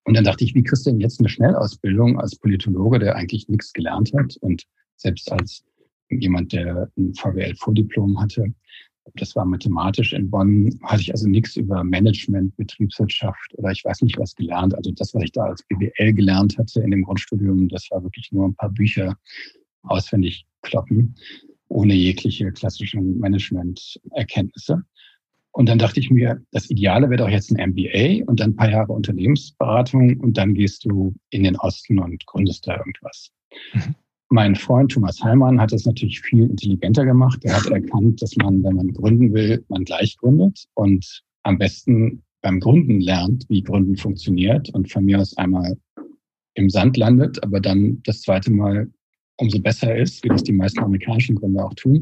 [0.04, 3.48] Und dann dachte ich, wie kriegst du denn jetzt eine Schnellausbildung als Politologe, der eigentlich
[3.48, 4.64] nichts gelernt hat und
[4.96, 5.64] selbst als
[6.10, 8.52] jemand, der ein VWL-Vordiplom hatte,
[9.16, 14.00] das war mathematisch in Bonn, hatte ich also nichts über Management, Betriebswirtschaft oder ich weiß
[14.02, 14.74] nicht was gelernt.
[14.74, 18.32] Also das, was ich da als BWL gelernt hatte in dem Grundstudium, das war wirklich
[18.32, 19.16] nur ein paar Bücher
[19.82, 21.14] auswendig kloppen,
[21.68, 24.82] ohne jegliche klassischen Management-Erkenntnisse.
[25.54, 28.56] Und dann dachte ich mir, das Ideale wäre doch jetzt ein MBA und dann ein
[28.56, 33.30] paar Jahre Unternehmensberatung und dann gehst du in den Osten und gründest da irgendwas.
[33.72, 33.94] Mhm.
[34.30, 37.38] Mein Freund Thomas Heimann hat das natürlich viel intelligenter gemacht.
[37.44, 42.24] Er hat erkannt, dass man, wenn man gründen will, man gleich gründet und am besten
[42.42, 45.76] beim Gründen lernt, wie Gründen funktioniert und von mir aus einmal
[46.54, 48.90] im Sand landet, aber dann das zweite Mal
[49.36, 52.00] umso besser ist, wie das die meisten amerikanischen Gründer auch tun.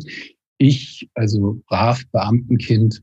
[0.56, 3.02] Ich, also brav Beamtenkind,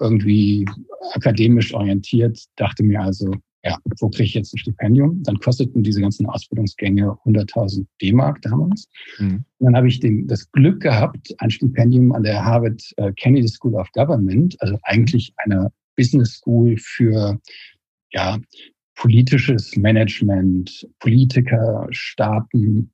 [0.00, 0.66] irgendwie
[1.12, 3.32] akademisch orientiert, dachte mir also,
[3.64, 5.22] ja, wo kriege ich jetzt ein Stipendium?
[5.22, 8.88] Dann kosteten diese ganzen Ausbildungsgänge 100.000 D-Mark damals.
[9.18, 9.44] Mhm.
[9.58, 13.48] Und dann habe ich den, das Glück gehabt, ein Stipendium an der Harvard äh, Kennedy
[13.48, 17.40] School of Government, also eigentlich eine Business School für
[18.12, 18.38] ja,
[18.96, 22.90] politisches Management, Politiker, Staaten,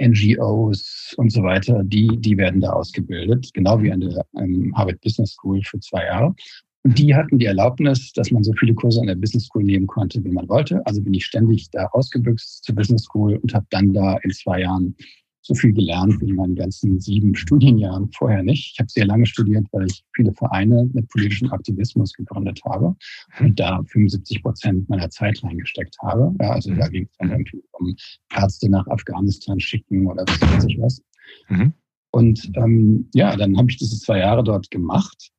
[0.00, 5.00] NGOs und so weiter, die, die werden da ausgebildet, genau wie an der ähm, Harvard
[5.00, 6.34] Business School für zwei Jahre.
[6.84, 9.86] Und die hatten die Erlaubnis, dass man so viele Kurse an der Business School nehmen
[9.86, 10.84] konnte, wie man wollte.
[10.86, 14.60] Also bin ich ständig da ausgebüxt zur Business School und habe dann da in zwei
[14.60, 14.94] Jahren
[15.46, 18.72] so viel gelernt wie in meinen ganzen sieben Studienjahren vorher nicht.
[18.72, 22.96] Ich habe sehr lange studiert, weil ich viele Vereine mit politischem Aktivismus gegründet habe
[23.40, 26.34] und da 75 Prozent meiner Zeit reingesteckt habe.
[26.40, 27.94] Ja, also da ging es dann irgendwie um
[28.34, 31.02] Ärzte nach Afghanistan schicken oder was weiß ich was.
[31.50, 31.74] Mhm.
[32.10, 35.30] Und ähm, ja, dann habe ich diese zwei Jahre dort gemacht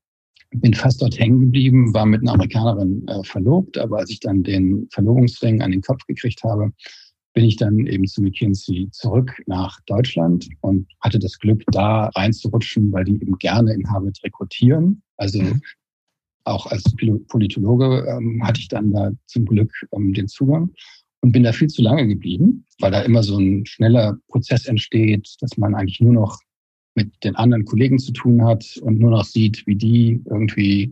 [0.61, 4.43] bin fast dort hängen geblieben, war mit einer Amerikanerin äh, verlobt, aber als ich dann
[4.43, 6.71] den Verlobungsring an den Kopf gekriegt habe,
[7.35, 12.91] bin ich dann eben zu McKinsey zurück nach Deutschland und hatte das Glück, da reinzurutschen,
[12.93, 15.03] weil die eben gerne in Harvard rekrutieren.
[15.17, 15.61] Also mhm.
[16.45, 16.83] auch als
[17.27, 20.71] Politologe ähm, hatte ich dann da zum Glück ähm, den Zugang
[21.19, 25.35] und bin da viel zu lange geblieben, weil da immer so ein schneller Prozess entsteht,
[25.41, 26.39] dass man eigentlich nur noch
[26.95, 30.89] mit den anderen Kollegen zu tun hat und nur noch sieht, wie die irgendwie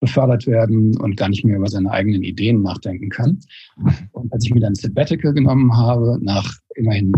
[0.00, 3.38] befördert werden und gar nicht mehr über seine eigenen Ideen nachdenken kann.
[4.12, 7.12] Und als ich mir dann Sabbatical genommen habe, nach immerhin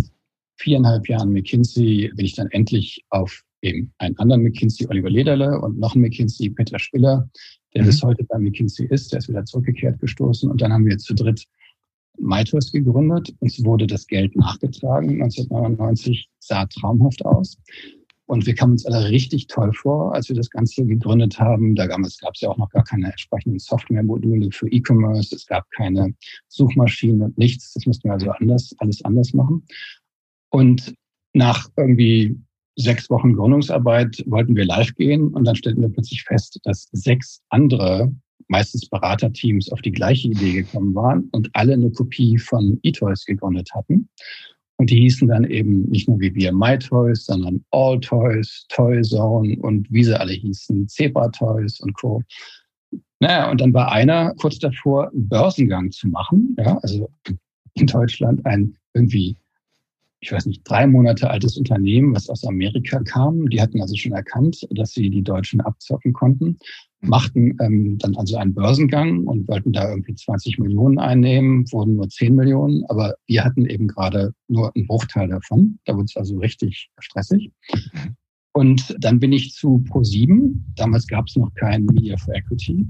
[0.57, 5.79] viereinhalb Jahren McKinsey, bin ich dann endlich auf eben einen anderen McKinsey, Oliver Lederle, und
[5.79, 7.29] noch einen McKinsey, Peter Spiller,
[7.75, 7.87] der mhm.
[7.87, 10.51] bis heute bei McKinsey ist, der ist wieder zurückgekehrt gestoßen.
[10.51, 11.47] Und dann haben wir zu dritt
[12.19, 13.35] MyTours gegründet.
[13.41, 15.23] Uns wurde das Geld nachgetragen.
[15.23, 17.57] 1999 sah traumhaft aus.
[18.33, 21.75] Und wir kamen uns alle richtig toll vor, als wir das Ganze gegründet haben.
[21.75, 25.37] Da gab es, gab es ja auch noch gar keine entsprechenden Softwaremodule für E-Commerce.
[25.37, 26.15] Es gab keine
[26.49, 27.75] Suchmaschinen und nichts.
[27.75, 29.67] Das mussten wir also anders, alles anders machen.
[30.49, 30.95] Und
[31.35, 32.41] nach irgendwie
[32.77, 37.43] sechs Wochen Gründungsarbeit wollten wir live gehen und dann stellten wir plötzlich fest, dass sechs
[37.51, 38.11] andere,
[38.49, 43.69] meistens Beraterteams, auf die gleiche Idee gekommen waren und alle eine Kopie von eToys gegründet
[43.75, 44.09] hatten.
[44.83, 49.57] Und die hießen dann eben nicht nur wie wir MyToys, sondern All Toys, Toy Zone
[49.61, 52.21] und wie sie alle hießen, Zebra Toys und Co.
[53.21, 56.57] Naja, und dann war einer kurz davor, einen Börsengang zu machen.
[56.59, 57.09] Ja, also
[57.75, 59.37] in Deutschland ein irgendwie,
[60.19, 63.49] ich weiß nicht, drei Monate altes Unternehmen, was aus Amerika kam.
[63.51, 66.59] Die hatten also schon erkannt, dass sie die Deutschen abzocken konnten
[67.03, 72.09] machten ähm, dann also einen Börsengang und wollten da irgendwie 20 Millionen einnehmen, wurden nur
[72.09, 75.79] 10 Millionen, aber wir hatten eben gerade nur einen Bruchteil davon.
[75.85, 77.51] Da wurde es also richtig stressig.
[78.53, 82.87] Und dann bin ich zu Pro7, damals gab es noch kein Media for Equity,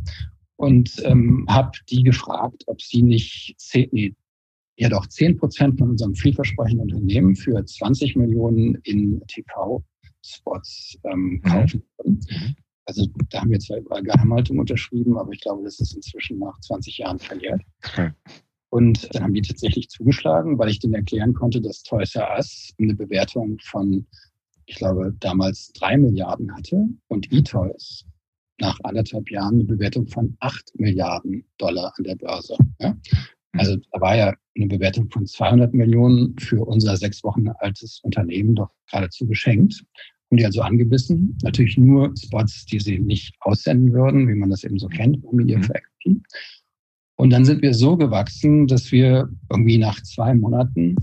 [0.56, 4.14] und ähm, habe die gefragt, ob sie nicht zehn, nee,
[4.76, 11.42] ja doch 10 Prozent von unserem vielversprechenden Unternehmen für 20 Millionen in TV-Spots ähm, mhm.
[11.42, 12.20] kaufen würden.
[12.30, 12.56] Mhm.
[12.86, 16.58] Also da haben wir zwar überall Geheimhaltung unterschrieben, aber ich glaube, das ist inzwischen nach
[16.60, 17.62] 20 Jahren verjährt.
[18.70, 22.72] Und dann haben die tatsächlich zugeschlagen, weil ich denen erklären konnte, dass Toys R Us
[22.80, 24.06] eine Bewertung von,
[24.66, 28.06] ich glaube, damals drei Milliarden hatte und eToys
[28.58, 32.56] nach anderthalb Jahren eine Bewertung von acht Milliarden Dollar an der Börse.
[32.80, 32.96] Ja?
[33.52, 38.54] Also da war ja eine Bewertung von 200 Millionen für unser sechs Wochen altes Unternehmen
[38.54, 39.84] doch geradezu geschenkt
[40.32, 41.36] haben die also angebissen.
[41.42, 45.58] Natürlich nur Spots, die sie nicht aussenden würden, wie man das eben so kennt, Media
[45.58, 45.64] mhm.
[45.64, 46.22] for Equity.
[47.16, 50.96] Und dann sind wir so gewachsen, dass wir irgendwie nach zwei Monaten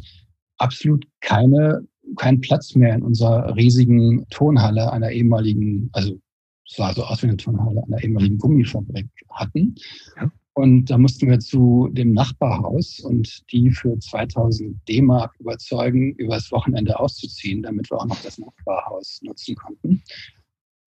[0.57, 1.87] absolut keine,
[2.17, 6.19] keinen Platz mehr in unserer riesigen Tonhalle einer ehemaligen, also
[6.67, 9.75] es sah so aus wie eine Tonhalle einer ehemaligen Gummifabrik hatten.
[10.17, 10.31] Ja.
[10.59, 16.99] Und da mussten wir zu dem Nachbarhaus und die für 2000 D-Mark überzeugen, übers Wochenende
[16.99, 20.03] auszuziehen, damit wir auch noch das Nachbarhaus nutzen konnten.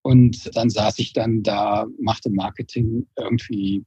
[0.02, 3.82] Und dann saß ich dann da, machte Marketing irgendwie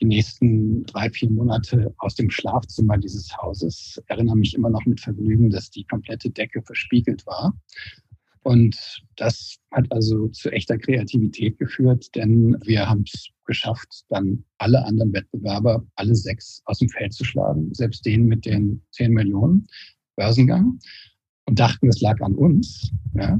[0.00, 4.02] die nächsten drei, vier Monate aus dem Schlafzimmer dieses Hauses.
[4.06, 7.54] Erinnere mich immer noch mit Vergnügen, dass die komplette Decke verspiegelt war.
[8.46, 14.84] Und das hat also zu echter Kreativität geführt, denn wir haben es geschafft, dann alle
[14.84, 19.66] anderen Wettbewerber, alle sechs aus dem Feld zu schlagen, selbst den mit den 10 Millionen
[20.14, 20.78] Börsengang.
[21.46, 23.36] Und dachten, es lag an uns, ja,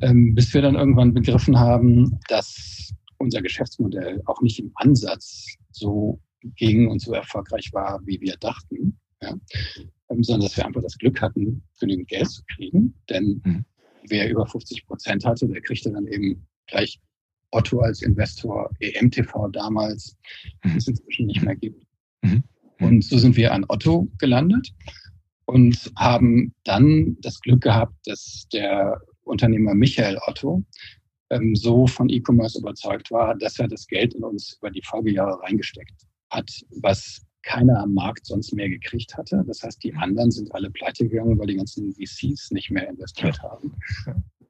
[0.00, 6.20] ähm, bis wir dann irgendwann begriffen haben, dass unser Geschäftsmodell auch nicht im Ansatz so
[6.56, 9.36] ging und so erfolgreich war, wie wir dachten, ja,
[10.10, 13.64] ähm, sondern dass wir einfach das Glück hatten, genügend Geld zu kriegen, denn mhm
[14.08, 17.00] wer über 50 Prozent hatte, der kriegte dann eben gleich
[17.50, 20.16] Otto als Investor, EMTV damals,
[20.64, 20.72] mhm.
[20.72, 21.84] die es inzwischen nicht mehr gibt.
[22.22, 22.42] Mhm.
[22.80, 24.72] Und so sind wir an Otto gelandet
[25.44, 30.64] und haben dann das Glück gehabt, dass der Unternehmer Michael Otto
[31.30, 35.40] ähm, so von E-Commerce überzeugt war, dass er das Geld in uns über die Folgejahre
[35.42, 36.50] reingesteckt hat,
[36.80, 39.42] was keiner am Markt sonst mehr gekriegt hatte.
[39.46, 43.42] Das heißt, die anderen sind alle pleite gegangen, weil die ganzen VCs nicht mehr investiert
[43.42, 43.74] haben.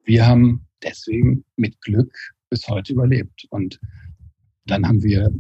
[0.05, 2.13] Wir haben deswegen mit Glück
[2.51, 3.47] bis heute überlebt.
[3.51, 3.79] Und
[4.67, 5.33] dann haben wir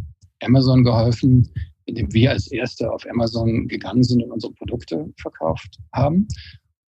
[0.42, 1.48] Amazon geholfen,
[1.84, 6.26] indem wir als Erste auf Amazon gegangen sind und unsere Produkte verkauft haben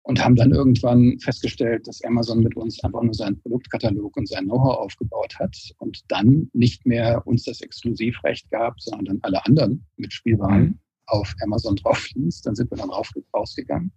[0.03, 4.45] und haben dann irgendwann festgestellt, dass Amazon mit uns einfach nur seinen Produktkatalog und sein
[4.45, 9.87] Know-how aufgebaut hat und dann nicht mehr uns das Exklusivrecht gab, sondern dann alle anderen
[9.97, 10.81] Mitspielwaren.
[11.13, 12.41] Auf Amazon drauf ließ.
[12.43, 12.91] Dann sind wir dann
[13.35, 13.93] rausgegangen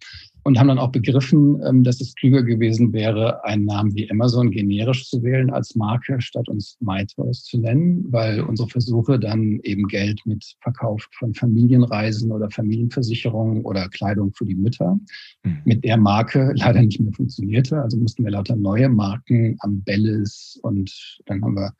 [0.45, 4.51] und haben dann auch begriffen, ähm, dass es klüger gewesen wäre, einen Namen wie Amazon
[4.51, 9.87] generisch zu wählen als Marke, statt uns MyToys zu nennen, weil unsere Versuche dann eben
[9.87, 14.99] Geld mit Verkauf von Familienreisen oder Familienversicherungen oder Kleidung für die Mütter
[15.43, 15.61] mhm.
[15.65, 17.81] mit der Marke leider nicht mehr funktionierte.
[17.81, 21.73] Also mussten wir lauter neue Marken am Bellis und dann haben wir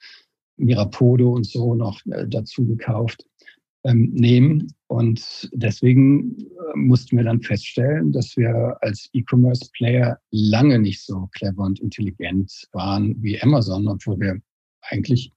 [0.58, 3.26] Mirapodo und so noch äh, dazu gekauft
[3.86, 4.74] ähm, nehmen.
[4.88, 11.64] Und deswegen äh, mussten wir dann feststellen, dass wir als E-Commerce-Player lange nicht so clever
[11.64, 14.40] und intelligent waren wie Amazon, obwohl wir
[14.82, 15.32] eigentlich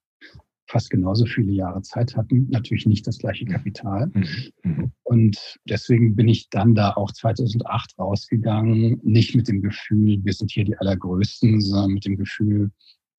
[0.71, 4.11] fast genauso viele Jahre Zeit hatten, natürlich nicht das gleiche Kapital.
[4.13, 4.27] Mhm.
[4.65, 4.93] Mhm.
[5.03, 10.51] Und deswegen bin ich dann da auch 2008 rausgegangen, nicht mit dem Gefühl, wir sind
[10.51, 12.71] hier die Allergrößten, sondern mit dem Gefühl,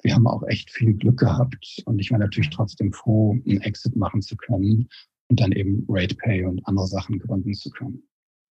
[0.04, 1.82] wir haben auch echt viel Glück gehabt.
[1.86, 4.88] Und ich war natürlich trotzdem froh, einen Exit machen zu können
[5.30, 8.04] und dann eben RatePay und andere Sachen gründen zu können.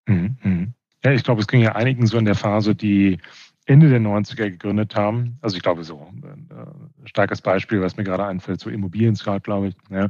[0.07, 0.73] Mhm, mhm.
[1.03, 3.19] Ja, ich glaube, es ging ja einigen so in der Phase, die
[3.65, 5.38] Ende der 90er gegründet haben.
[5.41, 9.69] Also ich glaube so, ein äh, starkes Beispiel, was mir gerade einfällt, so Immobilien-Scout, glaube
[9.69, 10.09] ich, ja,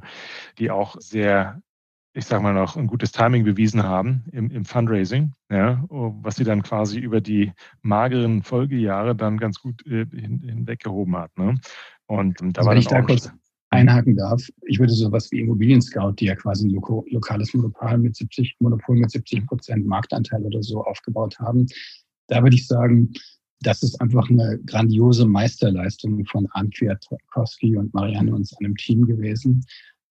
[0.59, 1.61] die auch sehr,
[2.13, 6.43] ich sage mal noch, ein gutes Timing bewiesen haben im, im Fundraising, ja, was sie
[6.43, 7.51] dann quasi über die
[7.81, 11.35] mageren Folgejahre dann ganz gut äh, hin, hinweggehoben hat.
[11.37, 11.59] Ne?
[12.05, 13.31] Und, und da also war wenn ich da kurz
[13.69, 17.97] einhaken darf, ich würde sowas wie Immobilien Scout, die ja quasi ein Loko lokales Monopol
[17.97, 21.67] mit 70, Monopol mit 70 Prozent Marktanteil oder so aufgebaut haben,
[22.27, 23.11] da würde ich sagen,
[23.61, 29.65] das ist einfach eine grandiose Meisterleistung von Arndt Kwiatkowski und Marianne und seinem Team gewesen.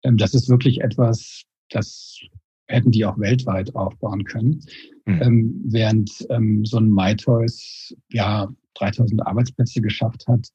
[0.04, 2.20] Ähm, das ist wirklich etwas, das
[2.68, 4.64] hätten die auch weltweit aufbauen können.
[5.06, 5.22] Mhm.
[5.22, 10.48] Ähm, während ähm, so ein MyToys ja 3000 Arbeitsplätze geschafft hat,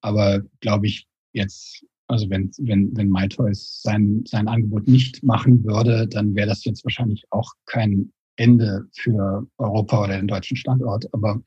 [0.00, 1.84] aber glaube ich jetzt
[2.14, 6.84] also wenn, wenn, wenn MyToys sein, sein Angebot nicht machen würde, dann wäre das jetzt
[6.84, 11.12] wahrscheinlich auch kein Ende für Europa oder den deutschen Standort.
[11.12, 11.40] Aber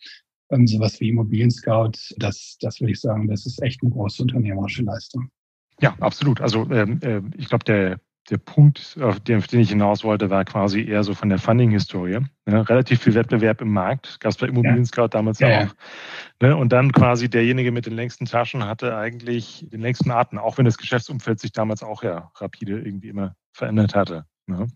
[0.51, 4.21] ähm, sowas wie Immobilien Scout, das, das würde ich sagen, das ist echt eine große
[4.21, 5.29] unternehmerische Leistung.
[5.81, 6.41] Ja, absolut.
[6.41, 7.99] Also ähm, äh, ich glaube, der,
[8.29, 11.39] der Punkt, auf den, auf den, ich hinaus wollte, war quasi eher so von der
[11.39, 12.19] Funding-Historie.
[12.45, 12.69] Ne?
[12.69, 15.51] Relativ viel Wettbewerb im Markt, gab es bei Immobilien Scout damals ja, auch.
[16.41, 16.47] Ja.
[16.49, 16.57] Ne?
[16.57, 20.65] Und dann quasi derjenige mit den längsten Taschen hatte eigentlich den längsten Atem, auch wenn
[20.65, 24.25] das Geschäftsumfeld sich damals auch ja rapide irgendwie immer verändert hatte.
[24.45, 24.67] Ne?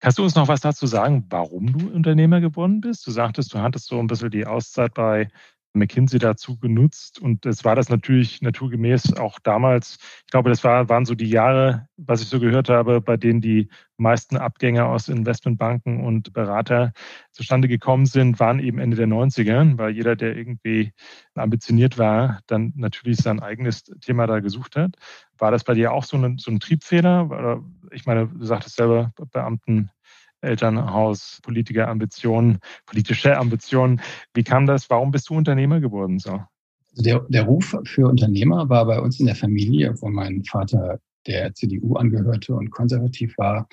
[0.00, 3.06] Kannst du uns noch was dazu sagen, warum du Unternehmer geworden bist?
[3.06, 5.28] Du sagtest, du hattest so ein bisschen die Auszeit bei
[5.72, 7.20] McKinsey dazu genutzt.
[7.20, 9.98] Und es war das natürlich naturgemäß auch damals.
[10.24, 13.40] Ich glaube, das war, waren so die Jahre, was ich so gehört habe, bei denen
[13.40, 16.92] die meisten Abgänger aus Investmentbanken und Berater
[17.32, 20.92] zustande gekommen sind, waren eben Ende der 90er, weil jeder, der irgendwie
[21.34, 24.96] ambitioniert war, dann natürlich sein eigenes Thema da gesucht hat.
[25.38, 27.62] War das bei dir auch so ein, so ein Triebfehler?
[27.92, 29.90] Ich meine, du sagtest selber, Beamten
[30.40, 34.00] Elternhaus, Politikerambitionen, politische Ambitionen.
[34.34, 34.88] Wie kam das?
[34.90, 36.18] Warum bist du Unternehmer geworden?
[36.18, 36.32] So?
[36.90, 40.98] Also der, der Ruf für Unternehmer war bei uns in der Familie, wo mein Vater
[41.26, 43.68] der CDU angehörte und konservativ war,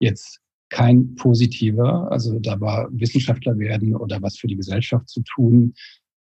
[0.00, 2.10] jetzt kein positiver.
[2.10, 5.74] Also da war Wissenschaftler werden oder was für die Gesellschaft zu tun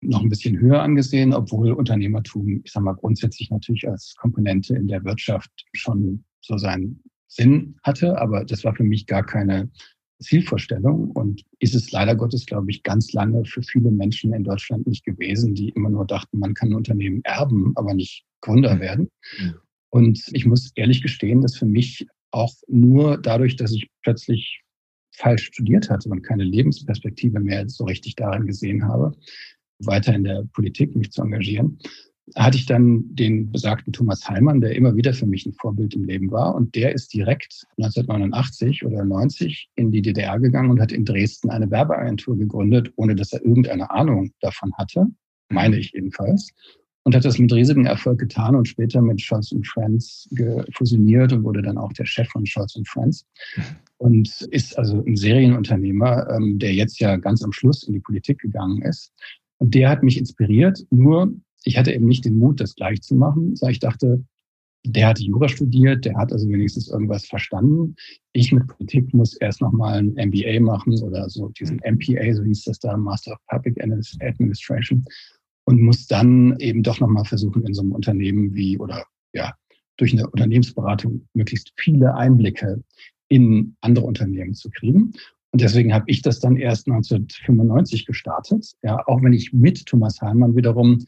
[0.05, 4.87] noch ein bisschen höher angesehen, obwohl Unternehmertum, ich sage mal, grundsätzlich natürlich als Komponente in
[4.87, 7.03] der Wirtschaft schon so seinen
[7.35, 9.71] Sinn hatte, aber das war für mich gar keine
[10.21, 14.87] Zielvorstellung und ist es leider Gottes, glaube ich, ganz lange für viele Menschen in Deutschland
[14.87, 18.81] nicht gewesen, die immer nur dachten, man kann ein Unternehmen erben, aber nicht Gründer mhm.
[18.81, 19.09] werden.
[19.91, 24.63] Und ich muss ehrlich gestehen, dass für mich auch nur dadurch, dass ich plötzlich
[25.13, 29.13] falsch studiert hatte und keine Lebensperspektive mehr so richtig darin gesehen habe,
[29.79, 31.79] weiter in der Politik mich zu engagieren,
[32.37, 36.05] hatte ich dann den besagten Thomas Heimann, der immer wieder für mich ein Vorbild im
[36.05, 36.55] Leben war.
[36.55, 41.51] Und der ist direkt 1989 oder 90 in die DDR gegangen und hat in Dresden
[41.51, 45.07] eine Werbeagentur gegründet, ohne dass er irgendeine Ahnung davon hatte,
[45.51, 46.51] meine ich jedenfalls.
[47.07, 50.27] und hat das mit riesigem Erfolg getan und später mit Scholz Friends
[50.73, 53.27] fusioniert und wurde dann auch der Chef von Scholz Friends
[53.99, 58.39] und ist also ein Serienunternehmer, ähm, der jetzt ja ganz am Schluss in die Politik
[58.39, 59.13] gegangen ist.
[59.59, 63.15] Und der hat mich inspiriert, nur ich hatte eben nicht den Mut, das gleich zu
[63.15, 64.25] machen, sondern ich dachte,
[64.87, 67.97] der hat Jura studiert, der hat also wenigstens irgendwas verstanden.
[68.33, 72.65] Ich mit Politik muss erst nochmal ein MBA machen oder so diesen MPA, so hieß
[72.65, 75.05] das da, Master of Public Administration
[75.65, 79.55] und muss dann eben doch nochmal versuchen, in so einem Unternehmen wie oder ja,
[79.97, 82.83] durch eine Unternehmensberatung möglichst viele Einblicke
[83.29, 85.13] in andere Unternehmen zu kriegen.
[85.53, 88.73] Und deswegen habe ich das dann erst 1995 gestartet.
[88.83, 91.05] Ja, auch wenn ich mit Thomas Heimann wiederum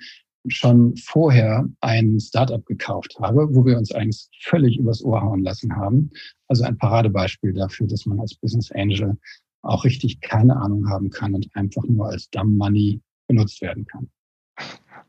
[0.49, 5.75] schon vorher ein Startup gekauft habe, wo wir uns eigentlich völlig übers Ohr hauen lassen
[5.77, 6.11] haben.
[6.49, 9.17] Also ein Paradebeispiel dafür, dass man als Business Angel
[9.63, 14.09] auch richtig keine Ahnung haben kann und einfach nur als Dumb Money benutzt werden kann.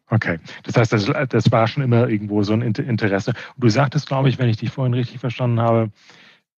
[0.09, 3.31] Okay, das heißt, das, das war schon immer irgendwo so ein Interesse.
[3.55, 5.91] Und du sagtest, glaube ich, wenn ich dich vorhin richtig verstanden habe,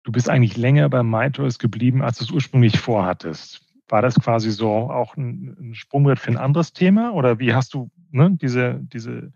[0.03, 3.61] du bist eigentlich länger bei MyToys geblieben, als du es ursprünglich vorhattest.
[3.88, 7.13] War das quasi so auch ein, ein Sprungbrett für ein anderes Thema?
[7.13, 9.32] Oder wie hast du ne, diese, diese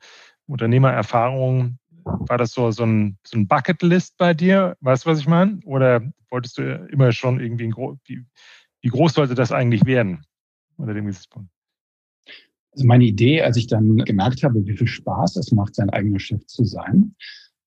[0.47, 4.75] Unternehmererfahrung, war das so, so ein, so ein Bucketlist bei dir?
[4.81, 5.59] Weißt du, was ich meine?
[5.65, 8.25] Oder wolltest du immer schon irgendwie, ein, wie,
[8.81, 10.25] wie groß sollte das eigentlich werden?
[10.77, 11.49] Unter dem Gesichtspunkt?
[12.71, 16.19] Also meine Idee, als ich dann gemerkt habe, wie viel Spaß es macht, sein eigener
[16.19, 17.15] Chef zu sein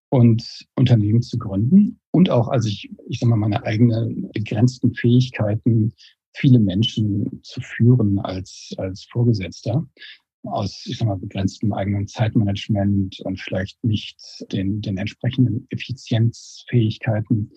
[0.08, 5.92] und Unternehmen zu gründen und auch als ich, ich sag mal, meine eigenen begrenzten Fähigkeiten,
[6.32, 9.86] viele Menschen zu führen als, als Vorgesetzter,
[10.46, 14.18] aus, ich sag mal, begrenztem eigenen Zeitmanagement und vielleicht nicht
[14.52, 17.50] den, den entsprechenden Effizienzfähigkeiten,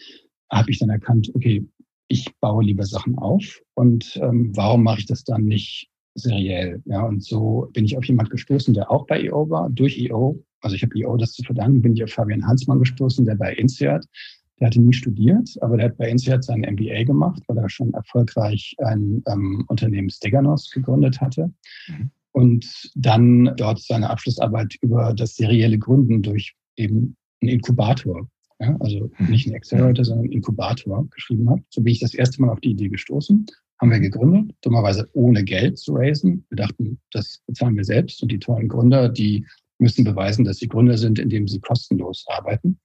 [0.52, 1.66] habe ich dann erkannt, okay,
[2.08, 6.82] ich baue lieber Sachen auf und ähm, warum mache ich das dann nicht seriell.
[6.86, 10.44] Ja, und so bin ich auf jemand gestoßen, der auch bei EO war, durch EO.
[10.62, 13.54] Also ich habe EO das zu verdanken, bin ich auf Fabian Hansmann gestoßen, der bei
[13.54, 14.06] INSEAD,
[14.60, 17.94] der hatte nie studiert, aber der hat bei INSEAD seinen MBA gemacht, weil er schon
[17.94, 21.52] erfolgreich ein ähm, Unternehmen Steganos gegründet hatte.
[21.88, 22.10] Mhm.
[22.32, 29.12] Und dann dort seine Abschlussarbeit über das serielle Gründen durch eben einen Inkubator ja, also
[29.20, 29.30] mhm.
[29.30, 31.60] nicht ein Accelerator, sondern ein Inkubator geschrieben hat.
[31.70, 33.46] So bin ich das erste Mal auf die Idee gestoßen
[33.80, 36.46] haben wir gegründet, dummerweise ohne Geld zu raisen.
[36.50, 39.46] Wir dachten, das bezahlen wir selbst und die tollen Gründer, die
[39.80, 42.80] müssen beweisen, dass sie Gründer sind, indem sie kostenlos arbeiten.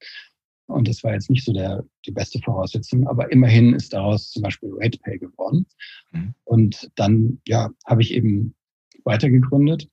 [0.66, 4.42] Und das war jetzt nicht so der, die beste Voraussetzung, aber immerhin ist daraus zum
[4.42, 5.66] Beispiel RatePay geworden.
[6.12, 6.34] Mhm.
[6.44, 8.54] Und dann ja, habe ich eben
[9.04, 9.88] weiter gegründet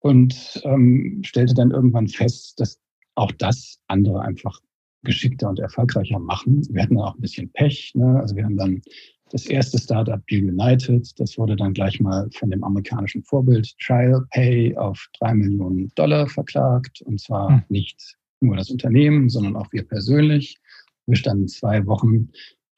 [0.00, 2.78] und ähm, stellte dann irgendwann fest, dass
[3.14, 4.60] auch das andere einfach
[5.04, 6.66] geschickter und erfolgreicher machen.
[6.70, 7.92] Wir hatten auch ein bisschen Pech.
[7.94, 8.20] Ne?
[8.20, 8.82] Also wir haben dann
[9.30, 14.26] das erste Startup Deal United, das wurde dann gleich mal von dem amerikanischen Vorbild Trial
[14.30, 17.00] Pay auf drei Millionen Dollar verklagt.
[17.02, 17.62] Und zwar hm.
[17.68, 20.58] nicht nur das Unternehmen, sondern auch wir persönlich.
[21.06, 22.28] Wir standen zwei Wochen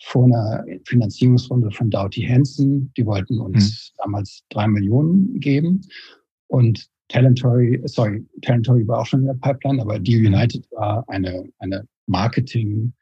[0.03, 2.93] vor einer Finanzierungsrunde von Doughty Hansen.
[2.97, 3.95] Die wollten uns hm.
[4.05, 5.81] damals drei Millionen geben.
[6.49, 10.35] Und Talentory, sorry, Talentory war auch schon in der Pipeline, aber Deal hm.
[10.35, 12.93] United war eine, eine Marketing,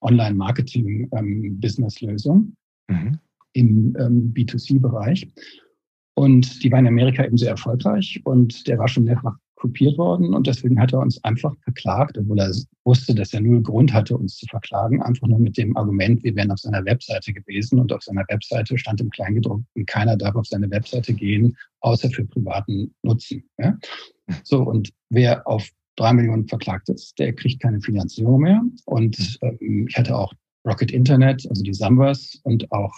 [0.00, 2.54] Online-Marketing-Business-Lösung
[2.88, 3.18] mhm.
[3.52, 5.28] im ähm, B2C-Bereich.
[6.14, 10.34] Und die war in Amerika eben sehr erfolgreich und der war schon mehrfach kopiert worden
[10.34, 12.52] und deswegen hat er uns einfach verklagt, obwohl er
[12.84, 16.34] wusste, dass er null Grund hatte, uns zu verklagen, einfach nur mit dem Argument, wir
[16.36, 20.46] wären auf seiner Webseite gewesen und auf seiner Webseite stand im Kleingedruckten, keiner darf auf
[20.46, 23.44] seine Webseite gehen, außer für privaten Nutzen.
[23.58, 23.76] Ja?
[24.44, 28.62] So, und wer auf drei Millionen verklagt ist, der kriegt keine Finanzierung mehr.
[28.84, 30.32] Und ähm, ich hatte auch
[30.64, 32.94] Rocket Internet, also die Sambas und auch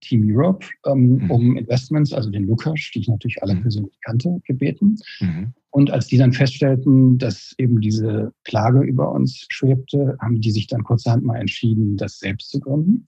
[0.00, 1.30] Team Europe ähm, mhm.
[1.30, 3.62] um Investments, also den Lukas, die ich natürlich alle mhm.
[3.62, 4.96] persönlich kannte, gebeten.
[5.20, 5.52] Mhm.
[5.70, 10.66] Und als die dann feststellten, dass eben diese Klage über uns schwebte, haben die sich
[10.66, 13.06] dann kurzerhand mal entschieden, das selbst zu gründen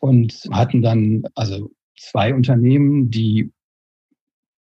[0.00, 3.52] und hatten dann also zwei Unternehmen, die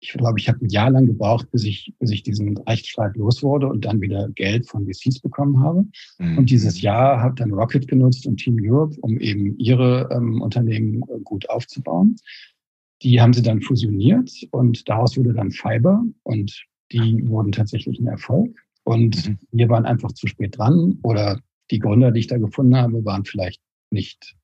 [0.00, 3.42] ich glaube, ich habe ein Jahr lang gebraucht, bis ich, bis ich diesen Rechtsstreit los
[3.42, 5.86] wurde und dann wieder Geld von VCs bekommen habe.
[6.18, 6.38] Mhm.
[6.38, 11.02] Und dieses Jahr habe dann Rocket genutzt und Team Europe, um eben ihre ähm, Unternehmen
[11.08, 12.16] äh, gut aufzubauen.
[13.02, 18.06] Die haben sie dann fusioniert und daraus wurde dann Fiber und die wurden tatsächlich ein
[18.06, 18.56] Erfolg.
[18.84, 19.38] Und mhm.
[19.50, 21.40] wir waren einfach zu spät dran oder
[21.70, 24.36] die Gründer, die ich da gefunden habe, waren vielleicht nicht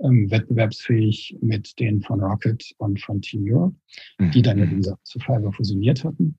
[0.00, 3.76] ähm, wettbewerbsfähig mit denen von Rocket und von Team Europe,
[4.18, 4.30] mhm.
[4.30, 6.38] die dann ja, wie gesagt, zu Fiverr fusioniert hatten.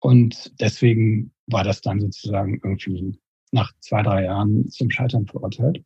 [0.00, 3.18] Und deswegen war das dann sozusagen irgendwie
[3.52, 5.84] nach zwei, drei Jahren zum Scheitern verurteilt.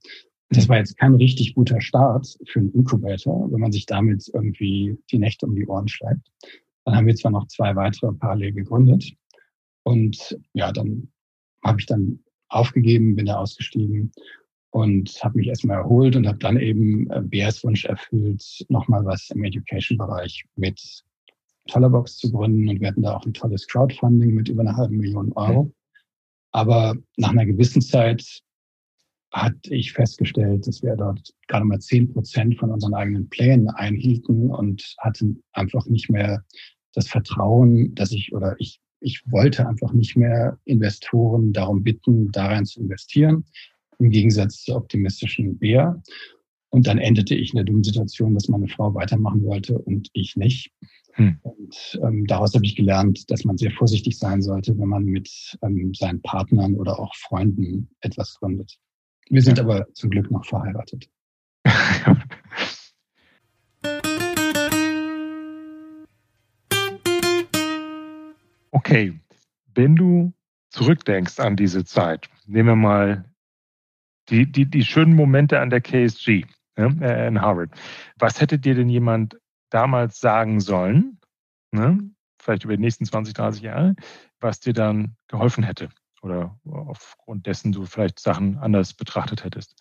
[0.51, 4.99] Das war jetzt kein richtig guter Start für einen Inkubator, wenn man sich damit irgendwie
[5.11, 6.31] die Nächte um die Ohren schreibt.
[6.85, 9.13] Dann haben wir zwar noch zwei weitere parallel gegründet.
[9.85, 11.11] Und ja, dann
[11.65, 14.13] habe ich dann aufgegeben, bin da ausgestiegen
[14.73, 19.29] und habe mich erstmal erholt und habe dann eben äh, Bears Wunsch erfüllt, nochmal was
[19.31, 21.05] im Education-Bereich mit
[21.69, 22.69] Tollerbox zu gründen.
[22.69, 25.73] Und wir hatten da auch ein tolles Crowdfunding mit über einer halben Million Euro.
[26.53, 28.43] Aber nach einer gewissen Zeit
[29.31, 34.51] hatte ich festgestellt, dass wir dort gerade mal zehn Prozent von unseren eigenen Plänen einhielten
[34.51, 36.45] und hatten einfach nicht mehr
[36.95, 42.65] das Vertrauen, dass ich oder ich, ich wollte einfach nicht mehr Investoren darum bitten, darin
[42.65, 43.45] zu investieren,
[44.03, 46.03] im Gegensatz zur optimistischen Bär.
[46.71, 50.37] Und dann endete ich in der dummen Situation, dass meine Frau weitermachen wollte und ich
[50.37, 50.73] nicht.
[51.13, 51.39] Hm.
[51.43, 55.59] Und ähm, daraus habe ich gelernt, dass man sehr vorsichtig sein sollte, wenn man mit
[55.63, 58.79] ähm, seinen Partnern oder auch Freunden etwas gründet.
[59.29, 59.65] Wir sind ja.
[59.65, 61.11] aber zum Glück noch verheiratet.
[68.71, 69.21] okay,
[69.75, 70.33] wenn du
[70.71, 73.32] zurückdenkst an diese Zeit, nehmen wir mal
[74.33, 76.45] die, die, die schönen Momente an der KSG
[76.77, 77.71] ne, äh, in Harvard.
[78.19, 79.39] Was hätte dir denn jemand
[79.71, 81.21] damals sagen sollen,
[81.71, 82.11] ne,
[82.41, 83.95] vielleicht über die nächsten 20, 30 Jahre,
[84.41, 85.91] was dir dann geholfen hätte?
[86.23, 89.77] oder aufgrund dessen du vielleicht Sachen anders betrachtet hättest?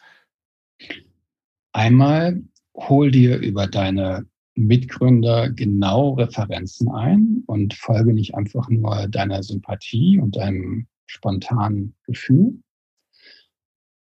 [1.71, 2.41] Einmal
[2.75, 4.25] hol dir über deine
[4.55, 12.59] Mitgründer genau Referenzen ein und folge nicht einfach nur deiner Sympathie und deinem spontanen Gefühl.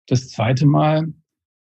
[0.08, 1.14] Das zweite Mal,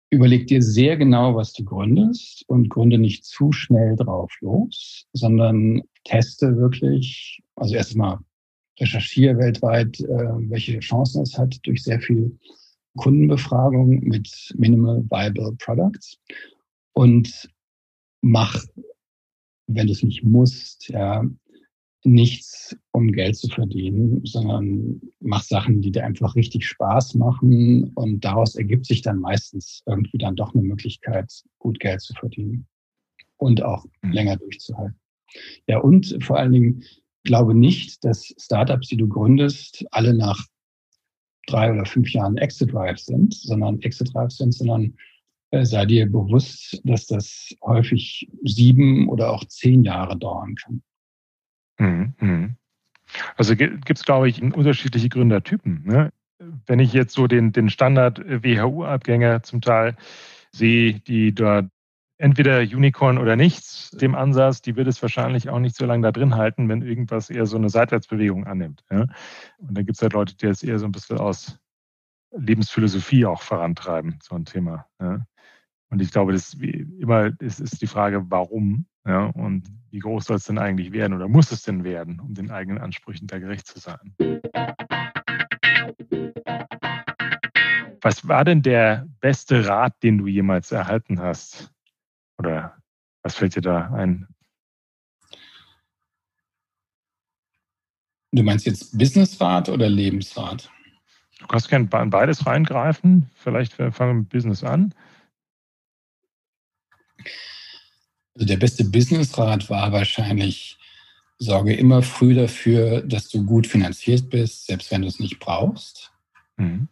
[0.09, 5.81] überleg dir sehr genau, was du gründest und gründe nicht zu schnell drauf los, sondern
[6.03, 8.19] teste wirklich, also erstmal
[8.79, 12.37] recherchiere weltweit, äh, welche Chancen es hat durch sehr viel
[12.97, 16.19] Kundenbefragung mit Minimal Viable Products
[16.93, 17.49] und
[18.21, 18.63] mach,
[19.67, 21.23] wenn du es nicht musst, ja,
[22.05, 28.23] nichts, um Geld zu verdienen, sondern mach Sachen, die dir einfach richtig Spaß machen und
[28.25, 32.67] daraus ergibt sich dann meistens irgendwie dann doch eine Möglichkeit, gut Geld zu verdienen
[33.37, 34.11] und auch mhm.
[34.11, 34.99] länger durchzuhalten.
[35.67, 36.83] Ja, und vor allen Dingen
[37.23, 40.45] glaube nicht, dass Startups, die du gründest, alle nach
[41.47, 44.95] drei oder fünf Jahren Exit-Drive sind, sondern Exit-Drive sind, sondern
[45.51, 50.81] äh, sei dir bewusst, dass das häufig sieben oder auch zehn Jahre dauern kann.
[51.79, 52.13] Mhm.
[52.19, 52.55] mhm.
[53.35, 55.83] Also gibt es, glaube ich, unterschiedliche Gründertypen.
[55.85, 56.11] Ne?
[56.65, 59.95] Wenn ich jetzt so den, den Standard-WHU-Abgänger zum Teil
[60.51, 61.67] sehe, die dort
[62.17, 66.11] entweder Unicorn oder nichts, dem Ansatz, die wird es wahrscheinlich auch nicht so lange da
[66.11, 68.83] drin halten, wenn irgendwas eher so eine Seitwärtsbewegung annimmt.
[68.89, 69.01] Ja?
[69.57, 71.59] Und dann gibt es halt Leute, die das eher so ein bisschen aus
[72.31, 74.87] Lebensphilosophie auch vorantreiben, so ein Thema.
[75.01, 75.25] Ja?
[75.89, 79.25] Und ich glaube, das immer ist, ist die Frage, warum ja?
[79.25, 82.51] und wie groß soll es denn eigentlich werden oder muss es denn werden, um den
[82.51, 84.15] eigenen Ansprüchen da gerecht zu sein.
[88.01, 91.71] Was war denn der beste Rat, den du jemals erhalten hast?
[92.37, 92.75] Oder
[93.21, 94.27] was fällt dir da ein?
[98.31, 100.71] Du meinst jetzt Businessrat oder Lebensrat?
[101.39, 103.29] Du kannst gerne beides reingreifen.
[103.35, 104.93] Vielleicht fangen wir mit Business an.
[108.35, 110.77] Also der beste Businessrat war wahrscheinlich,
[111.37, 116.11] sorge immer früh dafür, dass du gut finanziert bist, selbst wenn du es nicht brauchst.
[116.57, 116.87] Mhm.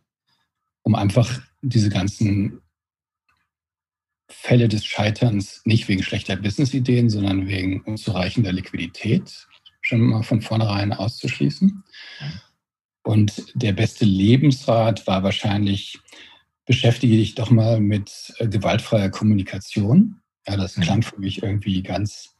[0.83, 2.61] Um einfach diese ganzen
[4.29, 9.47] Fälle des Scheiterns nicht wegen schlechter Businessideen, sondern wegen unzureichender Liquidität
[9.81, 11.83] schon mal von vornherein auszuschließen.
[13.03, 15.99] Und der beste Lebensrat war wahrscheinlich,
[16.65, 20.20] beschäftige dich doch mal mit äh, gewaltfreier Kommunikation.
[20.47, 20.81] Ja, das mhm.
[20.81, 22.35] klang für mich irgendwie ganz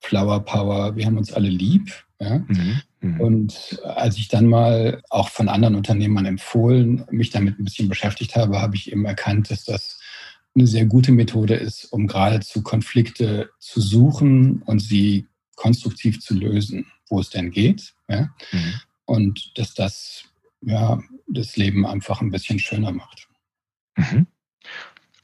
[0.00, 2.04] Flower Power, wir haben uns alle lieb.
[2.20, 2.38] Ja?
[2.38, 2.80] Mhm.
[3.00, 3.20] Mhm.
[3.20, 8.36] Und als ich dann mal auch von anderen Unternehmern empfohlen, mich damit ein bisschen beschäftigt
[8.36, 9.98] habe, habe ich eben erkannt, dass das
[10.54, 15.26] eine sehr gute Methode ist, um geradezu Konflikte zu suchen und sie
[15.56, 17.94] konstruktiv zu lösen, wo es denn geht.
[18.08, 18.30] Ja?
[18.52, 18.74] Mhm.
[19.06, 20.24] Und dass das
[20.66, 23.28] ja, das Leben einfach ein bisschen schöner macht.
[23.96, 24.26] Mhm.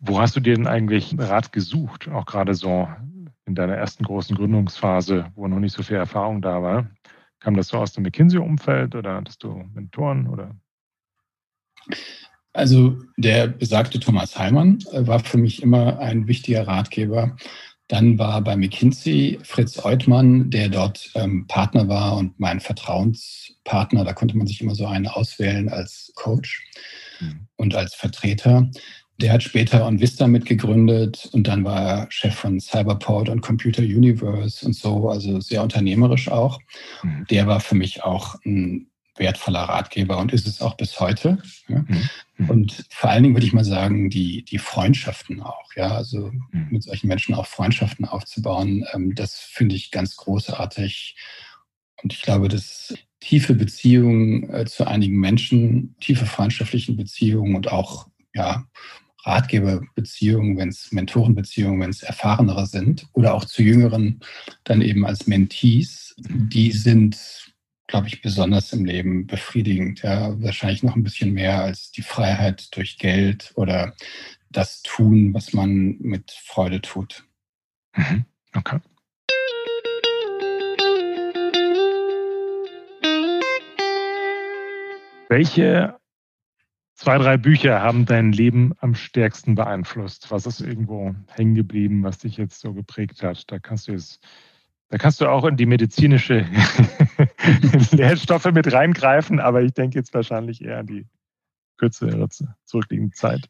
[0.00, 2.88] Wo hast du dir denn eigentlich Rat gesucht, auch gerade so
[3.46, 6.90] in deiner ersten großen Gründungsphase, wo noch nicht so viel Erfahrung da war?
[7.38, 10.56] Kam das so aus dem McKinsey-Umfeld oder hattest du Mentoren oder?
[12.52, 17.36] Also der besagte Thomas Heimann äh, war für mich immer ein wichtiger Ratgeber.
[17.88, 24.04] Dann war bei McKinsey Fritz Eutmann, der dort ähm, Partner war und mein Vertrauenspartner.
[24.04, 26.64] Da konnte man sich immer so einen auswählen als Coach
[27.20, 27.48] mhm.
[27.56, 28.70] und als Vertreter.
[29.20, 34.64] Der hat später OnVista mitgegründet und dann war er Chef von Cyberport und Computer Universe
[34.64, 36.58] und so, also sehr unternehmerisch auch.
[37.02, 37.26] Mhm.
[37.28, 41.42] Der war für mich auch ein wertvoller Ratgeber und ist es auch bis heute.
[41.68, 41.84] Ja.
[41.86, 42.08] Mhm.
[42.38, 42.50] mhm.
[42.50, 46.68] Und vor allen Dingen würde ich mal sagen, die, die Freundschaften auch, ja, also mhm.
[46.70, 51.16] mit solchen Menschen auch Freundschaften aufzubauen, ähm, das finde ich ganz großartig.
[52.02, 58.06] Und ich glaube, dass tiefe Beziehungen äh, zu einigen Menschen, tiefe freundschaftlichen Beziehungen und auch
[58.32, 58.64] ja,
[59.24, 64.20] Ratgeberbeziehungen, wenn es Mentorenbeziehungen, wenn es erfahrenere sind oder auch zu jüngeren,
[64.64, 67.50] dann eben als Mentees, die sind
[67.90, 70.02] glaube ich, besonders im Leben befriedigend.
[70.02, 73.94] Ja, wahrscheinlich noch ein bisschen mehr als die Freiheit durch Geld oder
[74.48, 77.24] das tun, was man mit Freude tut.
[77.96, 78.24] Mhm.
[78.54, 78.78] Okay.
[85.28, 85.99] Welche
[87.00, 90.30] zwei, drei Bücher haben dein Leben am stärksten beeinflusst?
[90.30, 93.50] Was ist irgendwo hängen geblieben, was dich jetzt so geprägt hat?
[93.50, 94.20] Da kannst du jetzt
[94.90, 96.44] da kannst du auch in die medizinische
[97.92, 101.06] Lehrstoffe mit reingreifen, aber ich denke jetzt wahrscheinlich eher an die
[101.78, 102.28] kürzere
[102.64, 103.48] zurückliegende Zeit.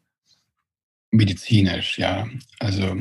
[1.10, 2.28] Medizinisch, ja.
[2.58, 2.94] Also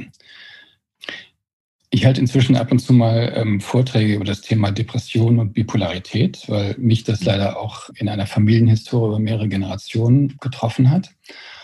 [1.92, 6.48] ich halte inzwischen ab und zu mal ähm, Vorträge über das Thema Depression und Bipolarität,
[6.48, 11.10] weil mich das leider auch in einer Familienhistorie über mehrere Generationen getroffen hat.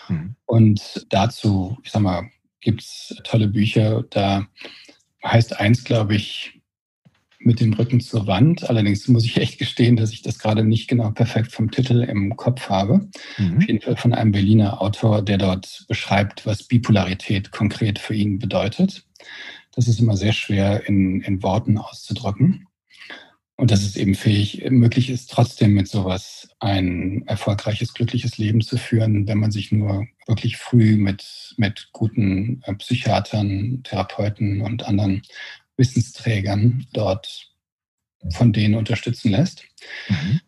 [0.08, 0.34] Mhm.
[0.44, 2.28] Und dazu, ich sag mal,
[2.60, 4.04] gibt es tolle Bücher.
[4.10, 4.46] Da
[5.24, 6.60] heißt eins, glaube ich,
[7.38, 8.68] mit dem Rücken zur Wand.
[8.68, 12.36] Allerdings muss ich echt gestehen, dass ich das gerade nicht genau perfekt vom Titel im
[12.36, 13.08] Kopf habe.
[13.38, 13.58] Mhm.
[13.58, 18.40] Auf jeden Fall von einem Berliner Autor, der dort beschreibt, was Bipolarität konkret für ihn
[18.40, 19.04] bedeutet.
[19.76, 22.66] Das ist immer sehr schwer in, in Worten auszudrücken.
[23.58, 28.76] Und dass es eben fähig, möglich ist, trotzdem mit sowas ein erfolgreiches, glückliches Leben zu
[28.76, 35.22] führen, wenn man sich nur wirklich früh mit, mit guten äh, Psychiatern, Therapeuten und anderen
[35.76, 37.50] Wissensträgern dort
[38.30, 39.64] von denen unterstützen lässt.
[40.08, 40.40] Mhm.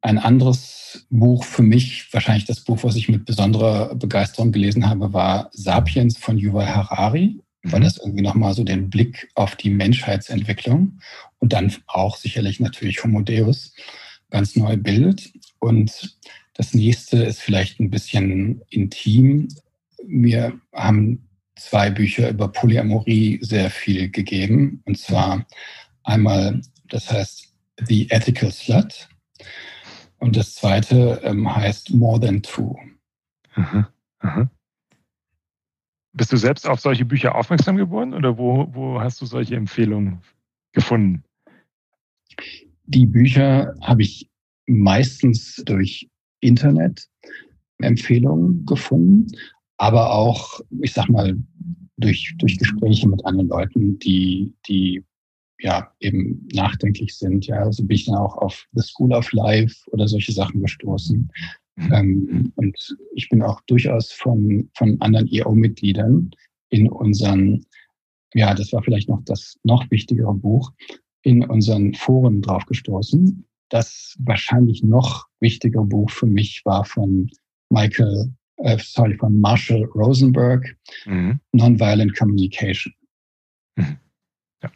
[0.00, 5.12] Ein anderes Buch für mich, wahrscheinlich das Buch, was ich mit besonderer Begeisterung gelesen habe,
[5.12, 7.40] war Sapiens von Yuval Harari.
[7.72, 10.98] Weil das irgendwie nochmal so den Blick auf die Menschheitsentwicklung
[11.38, 13.74] und dann auch sicherlich natürlich Homo Deus
[14.30, 15.32] ganz neu bildet.
[15.58, 16.16] Und
[16.54, 19.48] das nächste ist vielleicht ein bisschen intim.
[20.06, 24.82] Mir haben zwei Bücher über Polyamorie sehr viel gegeben.
[24.84, 25.46] Und zwar
[26.04, 27.52] einmal, das heißt
[27.86, 29.08] The Ethical Slut.
[30.18, 32.76] Und das zweite ähm, heißt More Than Two.
[33.54, 33.90] Aha,
[34.20, 34.50] aha.
[36.16, 40.22] Bist du selbst auf solche Bücher aufmerksam geworden oder wo, wo hast du solche Empfehlungen
[40.72, 41.22] gefunden?
[42.84, 44.30] Die Bücher habe ich
[44.66, 46.08] meistens durch
[46.40, 49.28] Internet-Empfehlungen gefunden
[49.78, 51.36] aber auch, ich sag mal,
[51.98, 55.04] durch, durch Gespräche mit anderen Leuten, die, die
[55.60, 57.46] ja eben nachdenklich sind.
[57.46, 61.30] Ja, also bin ich dann auch auf The School of Life oder solche Sachen gestoßen.
[61.76, 61.92] Mhm.
[61.92, 66.30] Ähm, und ich bin auch durchaus von, von anderen EO-Mitgliedern
[66.70, 67.64] in unseren,
[68.34, 70.72] ja, das war vielleicht noch das noch wichtigere Buch,
[71.22, 73.44] in unseren Foren drauf gestoßen.
[73.68, 77.30] Das wahrscheinlich noch wichtigere Buch für mich war von
[77.68, 81.40] Michael äh, sorry, von Marshall Rosenberg, mhm.
[81.52, 82.94] Nonviolent Communication.
[83.76, 83.98] Mhm.
[84.62, 84.70] Ja.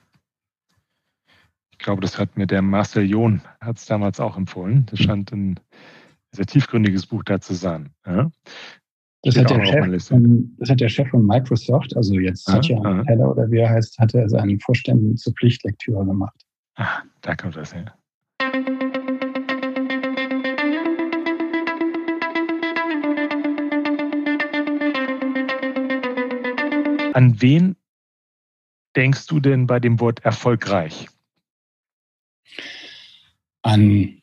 [1.72, 4.86] Ich glaube, das hat mir der Marcel John hat es damals auch empfohlen.
[4.90, 5.59] Das scheint ein
[6.33, 7.91] sehr tiefgründiges Buch da zu sein.
[8.07, 8.31] Ja.
[9.22, 12.81] Das hat, der Chef von, das hat der Chef von Microsoft, also jetzt ah, Satya
[12.83, 13.05] ah.
[13.07, 16.47] Heller oder wie er heißt, hat er seinen Vorständen zur Pflichtlektüre gemacht.
[16.76, 17.95] Ah, da kommt das her.
[27.12, 27.76] An wen
[28.97, 31.09] denkst du denn bei dem Wort erfolgreich?
[33.61, 34.20] An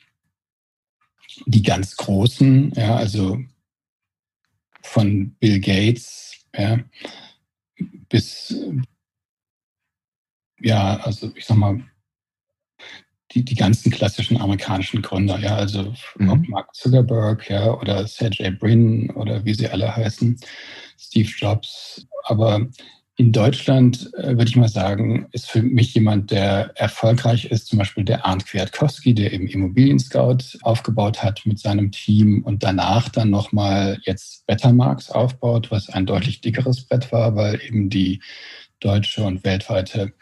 [1.45, 3.39] die ganz Großen, ja, also
[4.81, 6.79] von Bill Gates ja,
[8.09, 8.55] bis,
[10.59, 11.83] ja, also ich sag mal,
[13.31, 16.45] die, die ganzen klassischen amerikanischen Gründer, ja, also mhm.
[16.47, 20.39] Mark Zuckerberg, ja, oder Sergey Brin oder wie sie alle heißen,
[20.97, 22.07] Steve Jobs.
[22.23, 22.67] Aber
[23.19, 27.79] in Deutschland äh, würde ich mal sagen, ist für mich jemand, der erfolgreich ist, zum
[27.79, 33.09] Beispiel der Arndt Kwiatkowski, der eben Immobilien Scout aufgebaut hat mit seinem Team und danach
[33.09, 38.21] dann nochmal jetzt Bettermarks aufbaut, was ein deutlich dickeres Brett war, weil eben die
[38.79, 40.13] deutsche und weltweite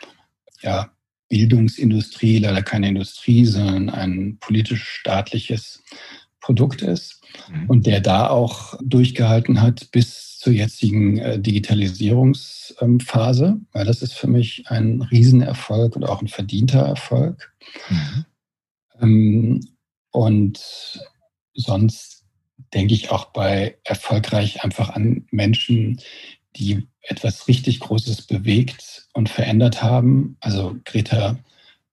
[0.61, 0.89] ja,
[1.27, 5.83] Bildungsindustrie leider keine Industrie, sondern ein politisch-staatliches
[6.45, 7.69] Produkt ist mhm.
[7.69, 13.59] und der da auch durchgehalten hat bis zur jetzigen äh, Digitalisierungsphase.
[13.71, 17.53] Weil das ist für mich ein Riesenerfolg und auch ein verdienter Erfolg.
[17.89, 18.25] Mhm.
[19.01, 19.61] Ähm,
[20.11, 20.59] Und
[21.55, 22.23] sonst
[22.73, 25.99] denke ich auch bei erfolgreich einfach an Menschen,
[26.55, 30.37] die etwas richtig Großes bewegt und verändert haben.
[30.39, 31.37] Also Greta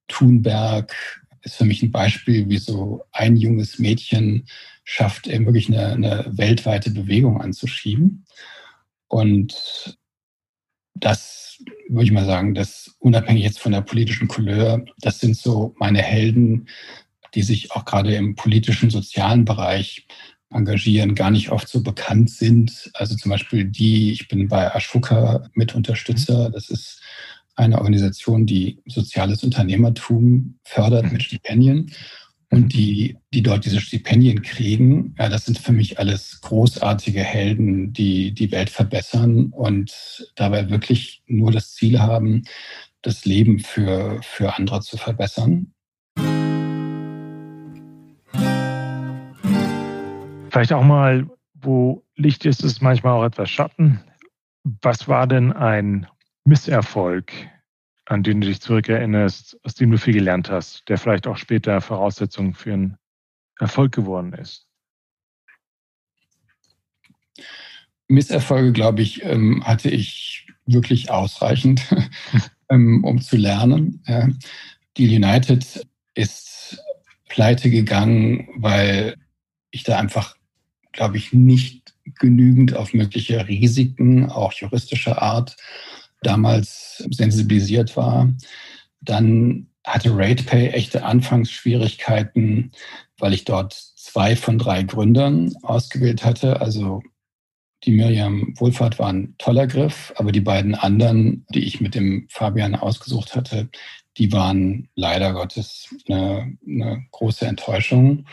[0.06, 0.94] Thunberg
[1.42, 4.46] ist für mich ein Beispiel, wie so ein junges Mädchen
[4.84, 8.24] schafft, eben wirklich eine, eine weltweite Bewegung anzuschieben.
[9.08, 9.96] Und
[10.94, 15.74] das würde ich mal sagen, das unabhängig jetzt von der politischen Couleur, das sind so
[15.78, 16.68] meine Helden,
[17.34, 20.06] die sich auch gerade im politischen, sozialen Bereich
[20.50, 22.90] engagieren, gar nicht oft so bekannt sind.
[22.94, 27.00] Also zum Beispiel die, ich bin bei Ashoka Mitunterstützer, das ist
[27.54, 31.92] eine Organisation, die soziales Unternehmertum fördert mit Stipendien.
[32.50, 37.94] Und die, die dort diese Stipendien kriegen, ja, das sind für mich alles großartige Helden,
[37.94, 42.42] die die Welt verbessern und dabei wirklich nur das Ziel haben,
[43.00, 45.72] das Leben für, für andere zu verbessern.
[50.50, 54.00] Vielleicht auch mal, wo Licht ist, ist manchmal auch etwas Schatten.
[54.82, 56.06] Was war denn ein
[56.44, 57.32] Misserfolg,
[58.06, 61.80] an den du dich zurückerinnerst, aus dem du viel gelernt hast, der vielleicht auch später
[61.80, 62.98] Voraussetzung für einen
[63.58, 64.66] Erfolg geworden ist?
[68.08, 71.82] Misserfolge, glaube ich, ähm, hatte ich wirklich ausreichend,
[72.68, 74.02] ähm, um zu lernen.
[74.96, 76.82] Die United ist
[77.28, 79.16] pleite gegangen, weil
[79.70, 80.36] ich da einfach,
[80.92, 85.56] glaube ich, nicht genügend auf mögliche Risiken, auch juristischer Art,
[86.22, 88.32] damals sensibilisiert war.
[89.00, 92.72] Dann hatte RatePay echte Anfangsschwierigkeiten,
[93.18, 96.60] weil ich dort zwei von drei Gründern ausgewählt hatte.
[96.60, 97.02] Also
[97.84, 102.26] die Miriam Wohlfahrt war ein toller Griff, aber die beiden anderen, die ich mit dem
[102.30, 103.68] Fabian ausgesucht hatte,
[104.18, 108.26] die waren leider Gottes eine, eine große Enttäuschung.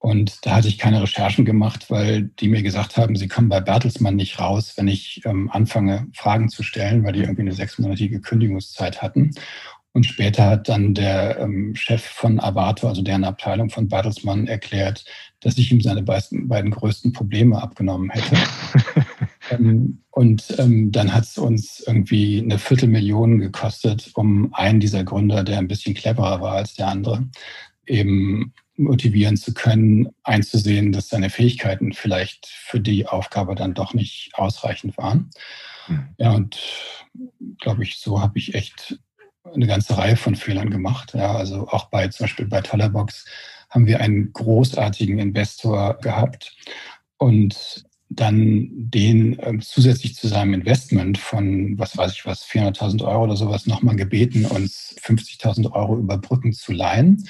[0.00, 3.60] Und da hatte ich keine Recherchen gemacht, weil die mir gesagt haben, sie kommen bei
[3.60, 8.22] Bertelsmann nicht raus, wenn ich ähm, anfange, Fragen zu stellen, weil die irgendwie eine sechsmonatige
[8.22, 9.32] Kündigungszeit hatten.
[9.92, 15.04] Und später hat dann der ähm, Chef von Avato, also deren Abteilung von Bertelsmann, erklärt,
[15.40, 18.36] dass ich ihm seine beiden, beiden größten Probleme abgenommen hätte.
[19.50, 25.44] ähm, und ähm, dann hat es uns irgendwie eine Viertelmillion gekostet, um einen dieser Gründer,
[25.44, 27.28] der ein bisschen cleverer war als der andere,
[27.86, 34.30] eben motivieren zu können, einzusehen, dass seine Fähigkeiten vielleicht für die Aufgabe dann doch nicht
[34.34, 35.30] ausreichend waren.
[35.88, 36.08] Mhm.
[36.18, 36.58] Ja, und
[37.60, 38.98] glaube ich, so habe ich echt
[39.54, 41.14] eine ganze Reihe von Fehlern gemacht.
[41.14, 43.24] Ja, also auch bei zum Beispiel bei Tollerbox
[43.68, 46.56] haben wir einen großartigen Investor gehabt
[47.18, 53.24] und dann den äh, zusätzlich zu seinem Investment von, was weiß ich was, 400.000 Euro
[53.24, 57.28] oder sowas nochmal gebeten, uns 50.000 Euro überbrücken zu leihen.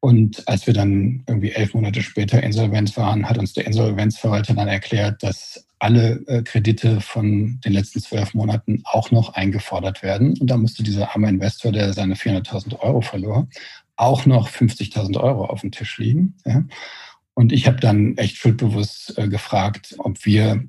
[0.00, 4.68] Und als wir dann irgendwie elf Monate später insolvent waren, hat uns der Insolvenzverwalter dann
[4.68, 10.38] erklärt, dass alle äh, Kredite von den letzten zwölf Monaten auch noch eingefordert werden.
[10.38, 13.48] Und da musste dieser arme Investor, der seine 400.000 Euro verlor,
[13.96, 16.34] auch noch 50.000 Euro auf dem Tisch liegen.
[16.46, 16.64] Ja.
[17.34, 20.64] Und ich habe dann echt schuldbewusst äh, gefragt, ob wir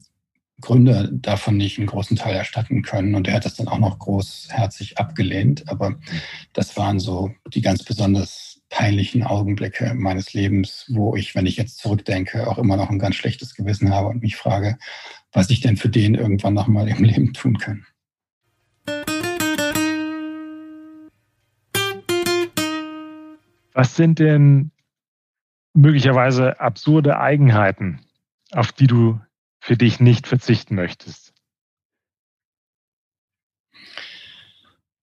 [0.62, 3.16] Gründer davon nicht einen großen Teil erstatten können.
[3.16, 5.68] Und er hat das dann auch noch großherzig abgelehnt.
[5.70, 5.96] Aber
[6.54, 11.78] das waren so die ganz besonders peinlichen Augenblicke meines Lebens, wo ich, wenn ich jetzt
[11.78, 14.80] zurückdenke, auch immer noch ein ganz schlechtes Gewissen habe und mich frage,
[15.32, 17.86] was ich denn für den irgendwann nochmal im Leben tun kann.
[23.74, 24.72] Was sind denn
[25.74, 28.02] möglicherweise absurde Eigenheiten,
[28.52, 29.20] auf die du
[29.60, 31.31] für dich nicht verzichten möchtest?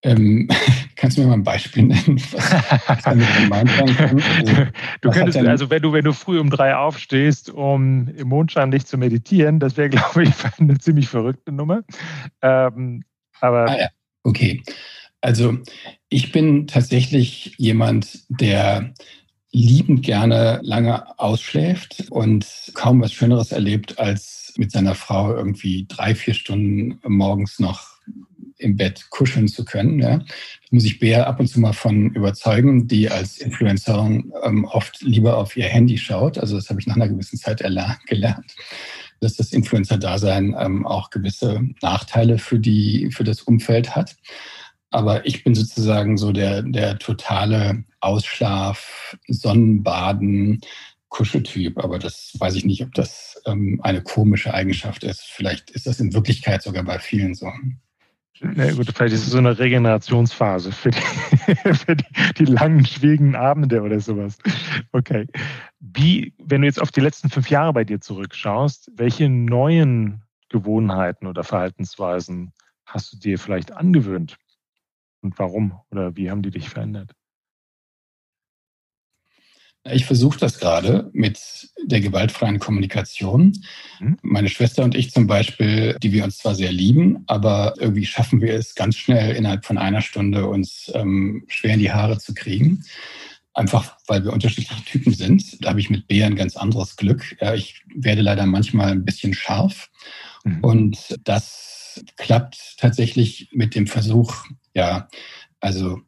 [0.08, 0.48] Ähm,
[0.96, 2.52] kannst du mir mal ein Beispiel nennen, was,
[2.88, 4.22] was damit gemeint sein kann?
[4.38, 4.66] Also,
[5.00, 8.96] du könntest, also wenn du, wenn du früh um drei aufstehst, um im Mondscheinlicht zu
[8.98, 11.82] meditieren, das wäre, glaube ich, eine ziemlich verrückte Nummer.
[12.42, 13.04] Ähm,
[13.40, 13.88] aber ah, ja.
[14.24, 14.62] okay.
[15.20, 15.58] Also
[16.08, 18.94] ich bin tatsächlich jemand, der
[19.50, 26.14] liebend gerne lange ausschläft und kaum was Schöneres erlebt, als mit seiner Frau irgendwie drei,
[26.14, 27.97] vier Stunden morgens noch
[28.58, 30.00] im Bett kuscheln zu können.
[30.00, 30.18] Ja.
[30.18, 30.24] Da
[30.70, 35.38] muss ich Bea ab und zu mal von überzeugen, die als Influencerin ähm, oft lieber
[35.38, 36.38] auf ihr Handy schaut.
[36.38, 37.62] Also das habe ich nach einer gewissen Zeit
[38.06, 38.54] gelernt,
[39.20, 44.16] dass das Influencer-Dasein ähm, auch gewisse Nachteile für, die, für das Umfeld hat.
[44.90, 50.60] Aber ich bin sozusagen so der, der totale Ausschlaf, Sonnenbaden,
[51.08, 51.78] Kuscheltyp.
[51.78, 55.22] Aber das weiß ich nicht, ob das ähm, eine komische Eigenschaft ist.
[55.22, 57.50] Vielleicht ist das in Wirklichkeit sogar bei vielen so.
[58.40, 61.00] Na gut, vielleicht ist es so eine Regenerationsphase für die,
[61.74, 62.04] für die,
[62.38, 64.38] die langen, schwierigen Abende oder sowas.
[64.92, 65.26] Okay.
[65.80, 71.26] Wie, wenn du jetzt auf die letzten fünf Jahre bei dir zurückschaust, welche neuen Gewohnheiten
[71.26, 72.52] oder Verhaltensweisen
[72.86, 74.36] hast du dir vielleicht angewöhnt?
[75.20, 75.80] Und warum?
[75.90, 77.12] Oder wie haben die dich verändert?
[79.92, 81.38] Ich versuche das gerade mit
[81.82, 83.52] der gewaltfreien Kommunikation.
[84.00, 84.18] Mhm.
[84.22, 88.40] Meine Schwester und ich zum Beispiel, die wir uns zwar sehr lieben, aber irgendwie schaffen
[88.40, 92.34] wir es ganz schnell innerhalb von einer Stunde uns ähm, schwer in die Haare zu
[92.34, 92.84] kriegen.
[93.54, 95.64] Einfach weil wir unterschiedliche Typen sind.
[95.64, 97.36] Da habe ich mit Bea ein ganz anderes Glück.
[97.54, 99.90] Ich werde leider manchmal ein bisschen scharf.
[100.44, 100.60] Mhm.
[100.60, 105.08] Und das klappt tatsächlich mit dem Versuch, ja,
[105.60, 106.00] also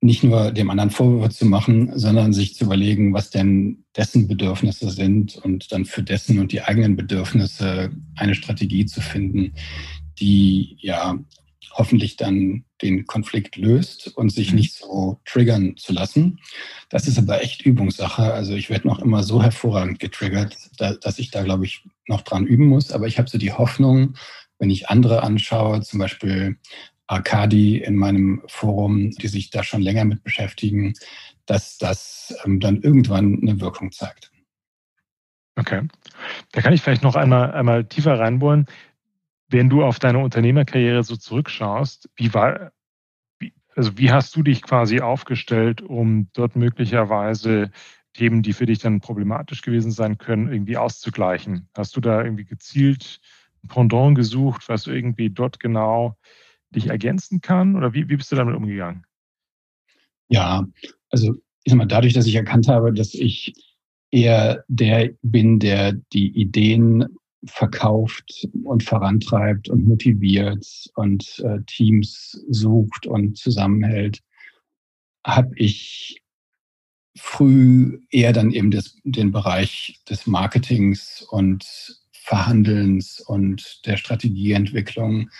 [0.00, 4.90] nicht nur dem anderen Vorwürfe zu machen, sondern sich zu überlegen, was denn dessen Bedürfnisse
[4.90, 9.54] sind und dann für dessen und die eigenen Bedürfnisse eine Strategie zu finden,
[10.18, 11.18] die ja
[11.72, 14.56] hoffentlich dann den Konflikt löst und sich mhm.
[14.56, 16.40] nicht so triggern zu lassen.
[16.88, 18.32] Das ist aber echt Übungssache.
[18.32, 22.46] Also ich werde noch immer so hervorragend getriggert, dass ich da, glaube ich, noch dran
[22.46, 22.92] üben muss.
[22.92, 24.16] Aber ich habe so die Hoffnung,
[24.58, 26.58] wenn ich andere anschaue, zum Beispiel
[27.06, 30.94] Arkadi in meinem Forum, die sich da schon länger mit beschäftigen,
[31.46, 34.32] dass das ähm, dann irgendwann eine Wirkung zeigt.
[35.56, 35.88] Okay.
[36.52, 38.66] Da kann ich vielleicht noch einmal, einmal tiefer reinbohren.
[39.48, 42.72] Wenn du auf deine Unternehmerkarriere so zurückschaust, wie war,
[43.38, 47.70] wie, also wie hast du dich quasi aufgestellt, um dort möglicherweise
[48.12, 51.68] Themen, die für dich dann problematisch gewesen sein können, irgendwie auszugleichen?
[51.74, 53.20] Hast du da irgendwie gezielt
[53.62, 56.18] ein Pendant gesucht, was irgendwie dort genau
[56.70, 57.76] dich ergänzen kann?
[57.76, 59.04] Oder wie, wie bist du damit umgegangen?
[60.28, 60.66] Ja,
[61.10, 63.54] also ich sag mal, dadurch, dass ich erkannt habe, dass ich
[64.10, 67.06] eher der bin, der die Ideen
[67.44, 74.20] verkauft und vorantreibt und motiviert und äh, Teams sucht und zusammenhält,
[75.24, 76.22] habe ich
[77.16, 81.64] früh eher dann eben das, den Bereich des Marketings und
[82.12, 85.30] Verhandelns und der Strategieentwicklung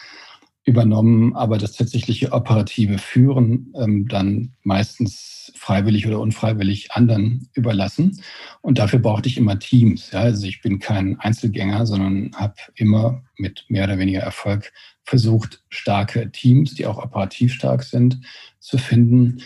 [0.66, 8.20] übernommen, aber das tatsächliche operative Führen ähm, dann meistens freiwillig oder unfreiwillig anderen überlassen.
[8.62, 10.10] Und dafür brauchte ich immer Teams.
[10.10, 10.20] Ja?
[10.20, 14.72] Also ich bin kein Einzelgänger, sondern habe immer mit mehr oder weniger Erfolg
[15.04, 18.20] versucht, starke Teams, die auch operativ stark sind,
[18.58, 19.42] zu finden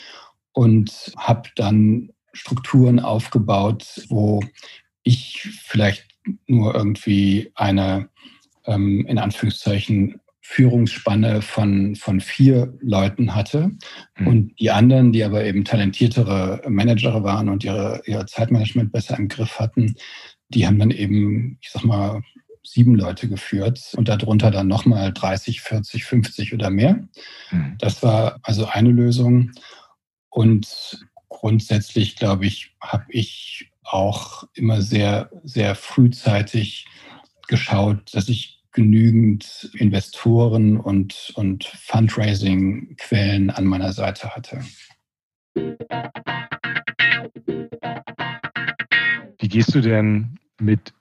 [0.53, 4.41] und habe dann Strukturen aufgebaut, wo
[5.03, 6.07] ich vielleicht
[6.47, 8.09] nur irgendwie eine
[8.67, 13.71] ähm, in Anführungszeichen Führungsspanne von, von vier Leuten hatte.
[14.19, 14.27] Mhm.
[14.27, 19.29] Und die anderen, die aber eben talentiertere Manager waren und ihre, ihr Zeitmanagement besser im
[19.29, 19.95] Griff hatten,
[20.49, 22.23] die haben dann eben, ich sag mal,
[22.63, 27.05] sieben Leute geführt und darunter dann nochmal 30, 40, 50 oder mehr.
[27.51, 27.77] Mhm.
[27.79, 29.53] Das war also eine Lösung.
[30.31, 36.87] Und grundsätzlich, glaube ich, habe ich auch immer sehr, sehr frühzeitig
[37.49, 44.61] geschaut, dass ich genügend Investoren und, und Fundraising-Quellen an meiner Seite hatte.
[49.39, 50.93] Wie gehst du denn mit,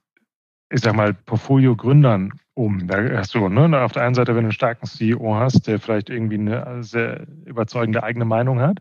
[0.72, 2.88] ich sag mal, Portfolio-Gründern um?
[2.88, 5.80] Da hast du, ne, auf der einen Seite, wenn du einen starken CEO hast, der
[5.80, 8.80] vielleicht irgendwie eine sehr überzeugende eigene Meinung hat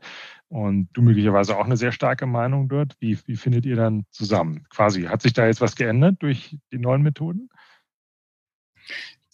[0.48, 4.64] und du möglicherweise auch eine sehr starke Meinung dort, wie, wie findet ihr dann zusammen?
[4.70, 7.50] Quasi, hat sich da jetzt was geändert durch die neuen Methoden?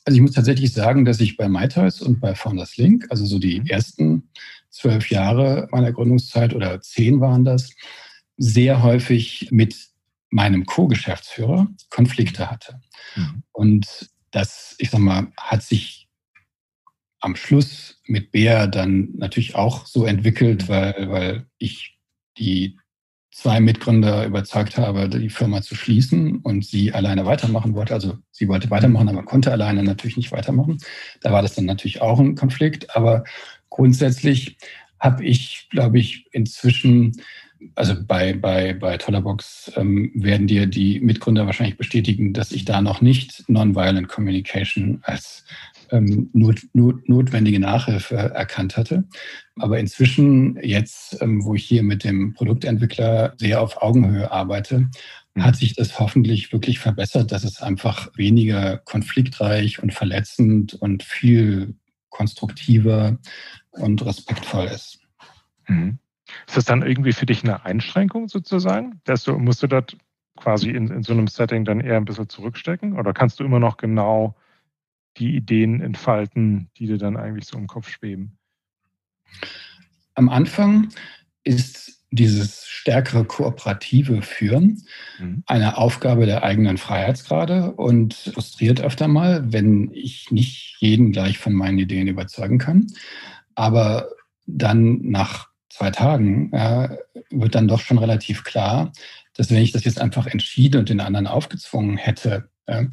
[0.05, 3.39] Also ich muss tatsächlich sagen, dass ich bei MyToys und bei Founders Link, also so
[3.39, 3.67] die mhm.
[3.67, 4.29] ersten
[4.71, 7.71] zwölf Jahre meiner Gründungszeit oder zehn waren das,
[8.37, 9.77] sehr häufig mit
[10.31, 12.81] meinem Co-Geschäftsführer Konflikte hatte.
[13.15, 13.43] Mhm.
[13.53, 16.09] Und das, ich sag mal, hat sich
[17.21, 21.99] am Schluss mit Bär dann natürlich auch so entwickelt, weil, weil ich
[22.37, 22.79] die
[23.35, 27.93] zwei Mitgründer überzeugt habe, die Firma zu schließen und sie alleine weitermachen wollte.
[27.93, 30.79] Also sie wollte weitermachen, aber konnte alleine natürlich nicht weitermachen.
[31.21, 32.95] Da war das dann natürlich auch ein Konflikt.
[32.95, 33.25] Aber
[33.71, 34.57] grundsätzlich
[35.01, 37.21] habe ich, glaube ich, inzwischen,
[37.75, 42.81] also bei, bei, bei Tollerbox ähm, werden dir die Mitgründer wahrscheinlich bestätigen, dass ich da
[42.81, 45.45] noch nicht Nonviolent Communication als
[45.91, 49.05] ähm, not, not, notwendige Nachhilfe erkannt hatte.
[49.57, 54.91] Aber inzwischen, jetzt, ähm, wo ich hier mit dem Produktentwickler sehr auf Augenhöhe arbeite,
[55.35, 55.45] mhm.
[55.45, 61.75] hat sich das hoffentlich wirklich verbessert, dass es einfach weniger konfliktreich und verletzend und viel
[62.11, 63.19] konstruktiver
[63.71, 65.01] und respektvoll ist.
[65.69, 65.99] Mhm.
[66.47, 69.01] Ist das dann irgendwie für dich eine Einschränkung sozusagen?
[69.05, 69.97] Dass du, musst du dort
[70.37, 72.99] quasi in, in so einem Setting dann eher ein bisschen zurückstecken?
[72.99, 74.35] Oder kannst du immer noch genau
[75.17, 78.39] die Ideen entfalten, die dir dann eigentlich so im Kopf schweben?
[80.15, 80.89] Am Anfang
[81.43, 84.83] ist dieses stärkere kooperative Führen
[85.19, 85.43] mhm.
[85.47, 91.55] eine Aufgabe der eigenen Freiheitsgrade und frustriert öfter mal, wenn ich nicht jeden gleich von
[91.55, 92.87] meinen Ideen überzeugen kann.
[93.57, 94.09] Aber
[94.47, 96.97] dann nach zwei Tagen äh,
[97.31, 98.93] wird dann doch schon relativ klar,
[99.37, 102.85] dass wenn ich das jetzt einfach entschieden und den anderen aufgezwungen hätte, äh,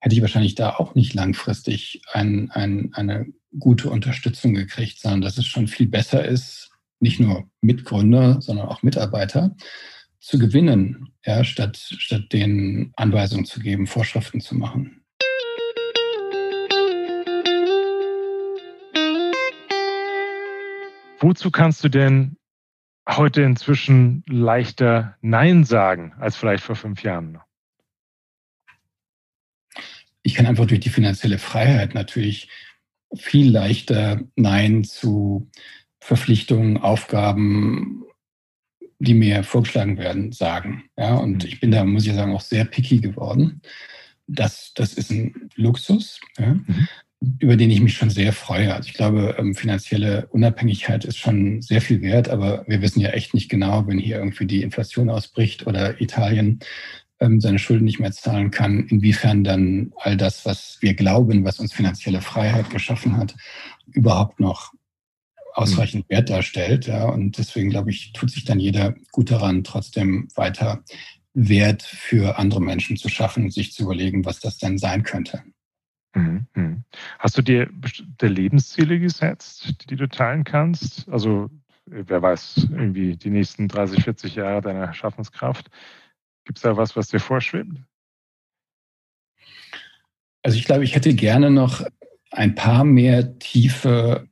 [0.00, 3.26] hätte ich wahrscheinlich da auch nicht langfristig ein, ein, eine
[3.58, 6.70] gute Unterstützung gekriegt, sondern dass es schon viel besser ist,
[7.00, 9.56] nicht nur Mitgründer, sondern auch Mitarbeiter
[10.20, 15.02] zu gewinnen, ja, statt, statt denen Anweisungen zu geben, Vorschriften zu machen.
[21.20, 22.36] Wozu kannst du denn
[23.08, 27.40] heute inzwischen leichter Nein sagen als vielleicht vor fünf Jahren?
[30.28, 32.50] Ich kann einfach durch die finanzielle Freiheit natürlich
[33.14, 35.50] viel leichter Nein zu
[36.00, 38.04] Verpflichtungen, Aufgaben,
[38.98, 40.84] die mir vorgeschlagen werden, sagen.
[40.98, 41.48] Ja, und mhm.
[41.48, 43.62] ich bin da, muss ich sagen, auch sehr picky geworden.
[44.26, 46.20] Das, das ist ein Luxus.
[46.38, 46.52] Ja.
[46.52, 46.88] Mhm
[47.40, 48.72] über den ich mich schon sehr freue.
[48.72, 53.10] Also ich glaube, ähm, finanzielle Unabhängigkeit ist schon sehr viel wert, aber wir wissen ja
[53.10, 56.60] echt nicht genau, wenn hier irgendwie die Inflation ausbricht oder Italien
[57.20, 61.72] seine Schulden nicht mehr zahlen kann, inwiefern dann all das, was wir glauben, was uns
[61.72, 63.34] finanzielle Freiheit geschaffen hat,
[63.92, 64.72] überhaupt noch
[65.52, 66.86] ausreichend Wert darstellt.
[66.86, 67.04] Ja.
[67.04, 70.84] Und deswegen glaube ich, tut sich dann jeder gut daran, trotzdem weiter
[71.34, 75.42] Wert für andere Menschen zu schaffen und sich zu überlegen, was das denn sein könnte.
[76.14, 76.84] Mhm, mhm.
[77.18, 81.08] Hast du dir bestimmte Lebensziele gesetzt, die du teilen kannst?
[81.08, 81.50] Also,
[81.86, 85.70] wer weiß, irgendwie die nächsten 30, 40 Jahre deiner Schaffenskraft.
[86.48, 87.76] Gibt es da was, was dir vorschwebt?
[90.42, 91.84] Also, ich glaube, ich hätte gerne noch
[92.30, 94.26] ein paar mehr tiefe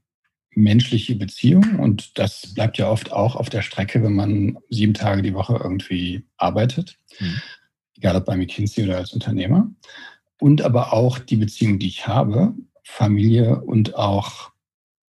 [0.53, 5.21] menschliche Beziehungen und das bleibt ja oft auch auf der Strecke, wenn man sieben Tage
[5.21, 7.43] die Woche irgendwie arbeitet, mhm.
[7.99, 9.71] egal ob bei McKinsey oder als Unternehmer
[10.41, 14.53] und aber auch die Beziehung, die ich habe, Familie und auch,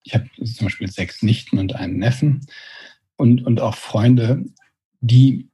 [0.05, 2.47] ich habe zum Beispiel sechs Nichten und einen Neffen
[3.17, 4.47] und, und auch Freunde,
[5.01, 5.51] die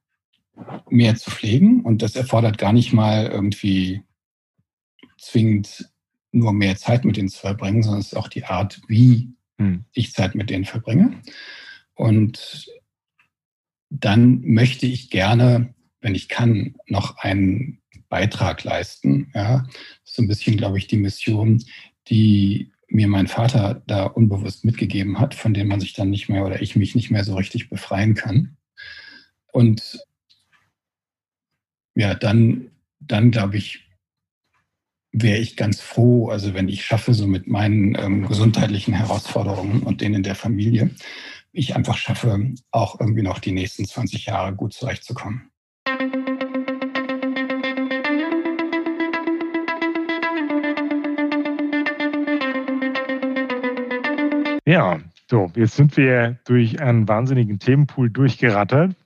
[0.89, 1.83] mehr zu pflegen.
[1.83, 4.03] Und das erfordert gar nicht mal irgendwie
[5.19, 5.91] zwingend
[6.33, 9.85] nur mehr Zeit mit denen zu verbringen, sondern es ist auch die Art, wie hm.
[9.93, 11.21] ich Zeit mit denen verbringe.
[11.95, 12.71] Und
[13.91, 19.31] dann möchte ich gerne, wenn ich kann, noch einen Beitrag leisten.
[19.35, 21.63] Ja, das ist so ein bisschen, glaube ich, die Mission,
[22.09, 26.45] die mir mein Vater da unbewusst mitgegeben hat, von dem man sich dann nicht mehr
[26.45, 28.57] oder ich mich nicht mehr so richtig befreien kann.
[29.53, 30.01] Und
[32.01, 33.87] ja, dann, dann glaube ich,
[35.13, 40.01] wäre ich ganz froh, also wenn ich schaffe, so mit meinen ähm, gesundheitlichen Herausforderungen und
[40.01, 40.93] denen der Familie,
[41.53, 45.51] ich einfach schaffe, auch irgendwie noch die nächsten 20 Jahre gut zurechtzukommen.
[54.65, 58.97] Ja, so, jetzt sind wir durch einen wahnsinnigen Themenpool durchgerattert.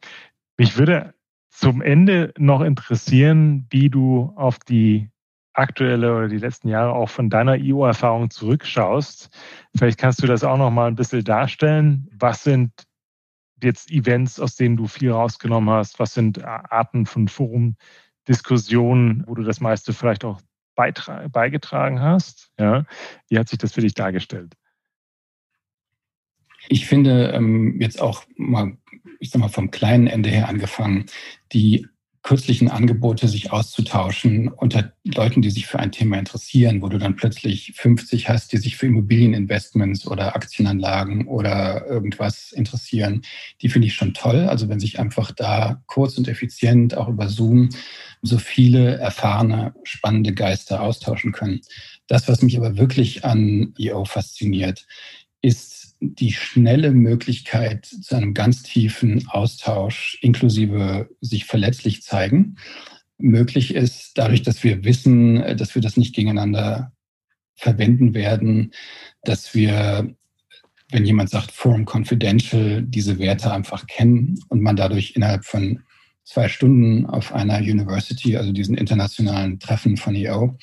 [0.57, 1.14] Mich würde
[1.55, 5.09] zum Ende noch interessieren, wie du auf die
[5.53, 9.31] aktuelle oder die letzten Jahre auch von deiner IO-Erfahrung zurückschaust.
[9.77, 12.11] Vielleicht kannst du das auch noch mal ein bisschen darstellen.
[12.19, 12.73] Was sind
[13.63, 16.01] jetzt Events, aus denen du viel rausgenommen hast?
[16.01, 20.41] Was sind Arten von Forum-Diskussionen, wo du das meiste vielleicht auch
[20.75, 22.51] beigetragen hast?
[22.59, 22.85] Ja,
[23.29, 24.57] wie hat sich das für dich dargestellt?
[26.69, 28.77] Ich finde ähm, jetzt auch mal,
[29.21, 31.07] ich sag mal, vom kleinen Ende her angefangen,
[31.53, 31.87] die
[32.25, 37.17] kürzlichen Angebote, sich auszutauschen unter Leuten, die sich für ein Thema interessieren, wo du dann
[37.17, 43.21] plötzlich 50 hast, die sich für Immobilieninvestments oder Aktienanlagen oder irgendwas interessieren,
[43.61, 44.47] die finde ich schon toll.
[44.49, 47.69] Also wenn sich einfach da kurz und effizient auch über Zoom
[48.23, 51.61] so viele erfahrene, spannende Geister austauschen können.
[52.07, 54.87] Das, was mich aber wirklich an EO fasziniert,
[55.43, 62.57] ist die schnelle Möglichkeit zu einem ganz tiefen Austausch inklusive sich verletzlich zeigen
[63.19, 66.93] möglich ist, dadurch, dass wir wissen, dass wir das nicht gegeneinander
[67.55, 68.73] verwenden werden,
[69.23, 70.15] dass wir,
[70.91, 75.83] wenn jemand sagt Forum Confidential, diese Werte einfach kennen und man dadurch innerhalb von
[76.25, 80.57] zwei Stunden auf einer University, also diesen internationalen Treffen von EO,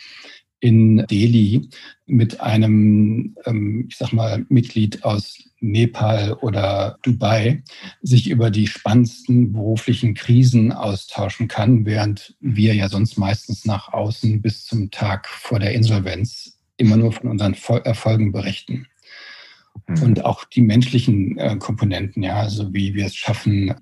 [0.61, 1.67] in Delhi
[2.05, 7.63] mit einem, ähm, ich sag mal, Mitglied aus Nepal oder Dubai
[8.01, 14.41] sich über die spannendsten beruflichen Krisen austauschen kann, während wir ja sonst meistens nach außen
[14.41, 18.87] bis zum Tag vor der Insolvenz immer nur von unseren Erfolgen berichten.
[19.87, 20.03] Mhm.
[20.03, 23.73] Und auch die menschlichen äh, Komponenten, ja, also wie wir es schaffen,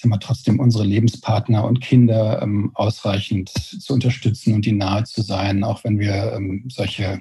[0.00, 5.22] sag mal, trotzdem unsere Lebenspartner und Kinder ähm, ausreichend zu unterstützen und ihnen nahe zu
[5.22, 7.20] sein, auch wenn wir ähm, solche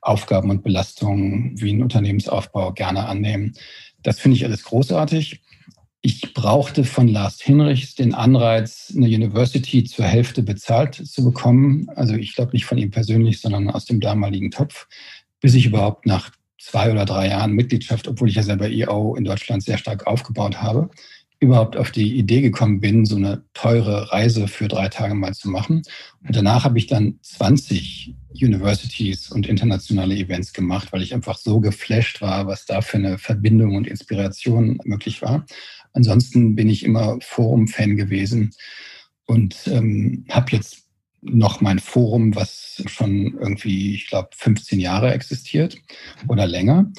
[0.00, 3.54] Aufgaben und Belastungen wie einen Unternehmensaufbau gerne annehmen.
[4.02, 5.42] Das finde ich alles großartig.
[6.02, 11.88] Ich brauchte von Lars Hinrichs den Anreiz, eine University zur Hälfte bezahlt zu bekommen.
[11.96, 14.86] Also ich glaube nicht von ihm persönlich, sondern aus dem damaligen Topf,
[15.40, 19.24] bis ich überhaupt nach zwei oder drei Jahren Mitgliedschaft, obwohl ich ja selber EO in
[19.24, 20.90] Deutschland sehr stark aufgebaut habe,
[21.38, 25.50] überhaupt auf die Idee gekommen bin, so eine teure Reise für drei Tage mal zu
[25.50, 25.82] machen.
[26.26, 31.60] Und danach habe ich dann 20 Universities und internationale Events gemacht, weil ich einfach so
[31.60, 35.44] geflasht war, was da für eine Verbindung und Inspiration möglich war.
[35.92, 38.54] Ansonsten bin ich immer Forum-Fan gewesen
[39.26, 40.84] und ähm, habe jetzt
[41.22, 45.76] noch mein Forum, was schon irgendwie, ich glaube, 15 Jahre existiert
[46.28, 46.92] oder länger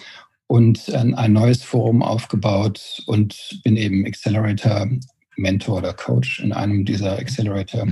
[0.48, 4.88] und ein neues Forum aufgebaut und bin eben Accelerator
[5.36, 7.86] Mentor oder Coach in einem dieser Accelerator.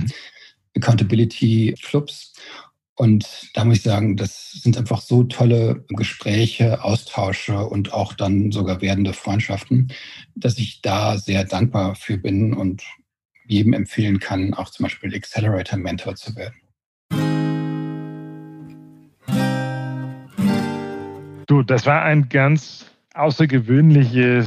[0.76, 2.34] Accountability Clubs.
[2.94, 8.52] Und da muss ich sagen, das sind einfach so tolle Gespräche, Austausche und auch dann
[8.52, 9.92] sogar werdende Freundschaften,
[10.34, 12.82] dass ich da sehr dankbar für bin und
[13.46, 16.56] jedem empfehlen kann, auch zum Beispiel Accelerator Mentor zu werden.
[21.64, 24.46] Das war eine ganz außergewöhnliche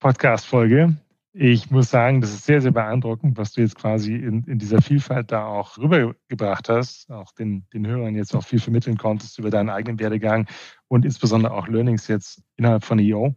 [0.00, 0.96] Podcast-Folge.
[1.32, 4.82] Ich muss sagen, das ist sehr, sehr beeindruckend, was du jetzt quasi in, in dieser
[4.82, 9.48] Vielfalt da auch rübergebracht hast, auch den, den Hörern jetzt auch viel vermitteln konntest über
[9.48, 10.46] deinen eigenen Werdegang
[10.88, 13.34] und insbesondere auch Learnings jetzt innerhalb von EO.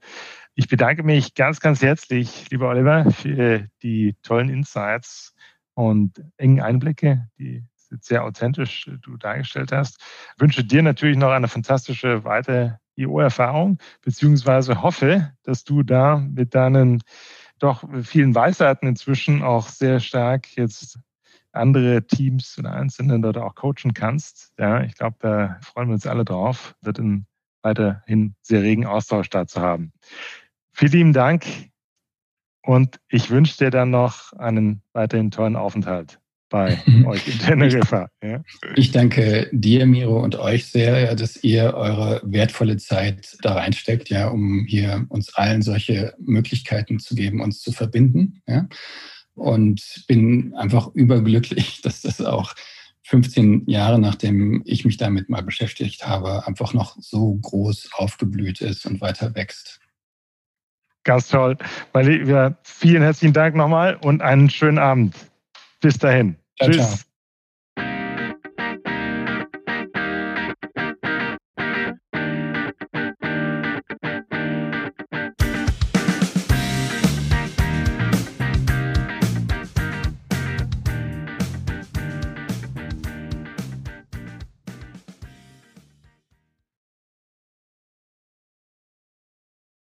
[0.56, 5.34] Ich bedanke mich ganz, ganz herzlich, lieber Oliver, für die tollen Insights
[5.74, 7.64] und engen Einblicke, die
[8.02, 10.02] sehr authentisch du dargestellt hast.
[10.36, 16.56] Ich wünsche dir natürlich noch eine fantastische weitere IO-Erfahrung, beziehungsweise hoffe, dass du da mit
[16.56, 17.04] deinen
[17.60, 21.00] doch vielen Weisheiten inzwischen auch sehr stark jetzt
[21.52, 24.54] andere Teams und Einzelne dort auch coachen kannst.
[24.58, 27.28] Ja, ich glaube, da freuen wir uns alle drauf, wird ein
[27.62, 29.94] weiterhin sehr regen Austausch dazu haben.
[30.72, 31.46] Vielen lieben Dank
[32.62, 36.20] und ich wünsche dir dann noch einen weiterhin tollen Aufenthalt
[36.50, 38.10] bei euch in Teneriffa.
[38.24, 38.42] Ja.
[38.76, 44.28] Ich danke dir, Miro, und euch sehr, dass ihr eure wertvolle Zeit da reinsteckt, ja,
[44.28, 48.42] um hier uns allen solche Möglichkeiten zu geben, uns zu verbinden.
[48.48, 48.68] Ja.
[49.34, 52.54] Und bin einfach überglücklich, dass das auch
[53.04, 58.86] 15 Jahre nachdem ich mich damit mal beschäftigt habe, einfach noch so groß aufgeblüht ist
[58.88, 59.80] und weiter wächst.
[61.04, 61.56] Ganz toll.
[61.94, 65.16] Mein Lieber, vielen herzlichen Dank nochmal und einen schönen Abend.
[65.86, 66.36] Bis dahin.
[66.58, 66.78] Ciao, Tschüss.
[66.78, 67.15] Ciao.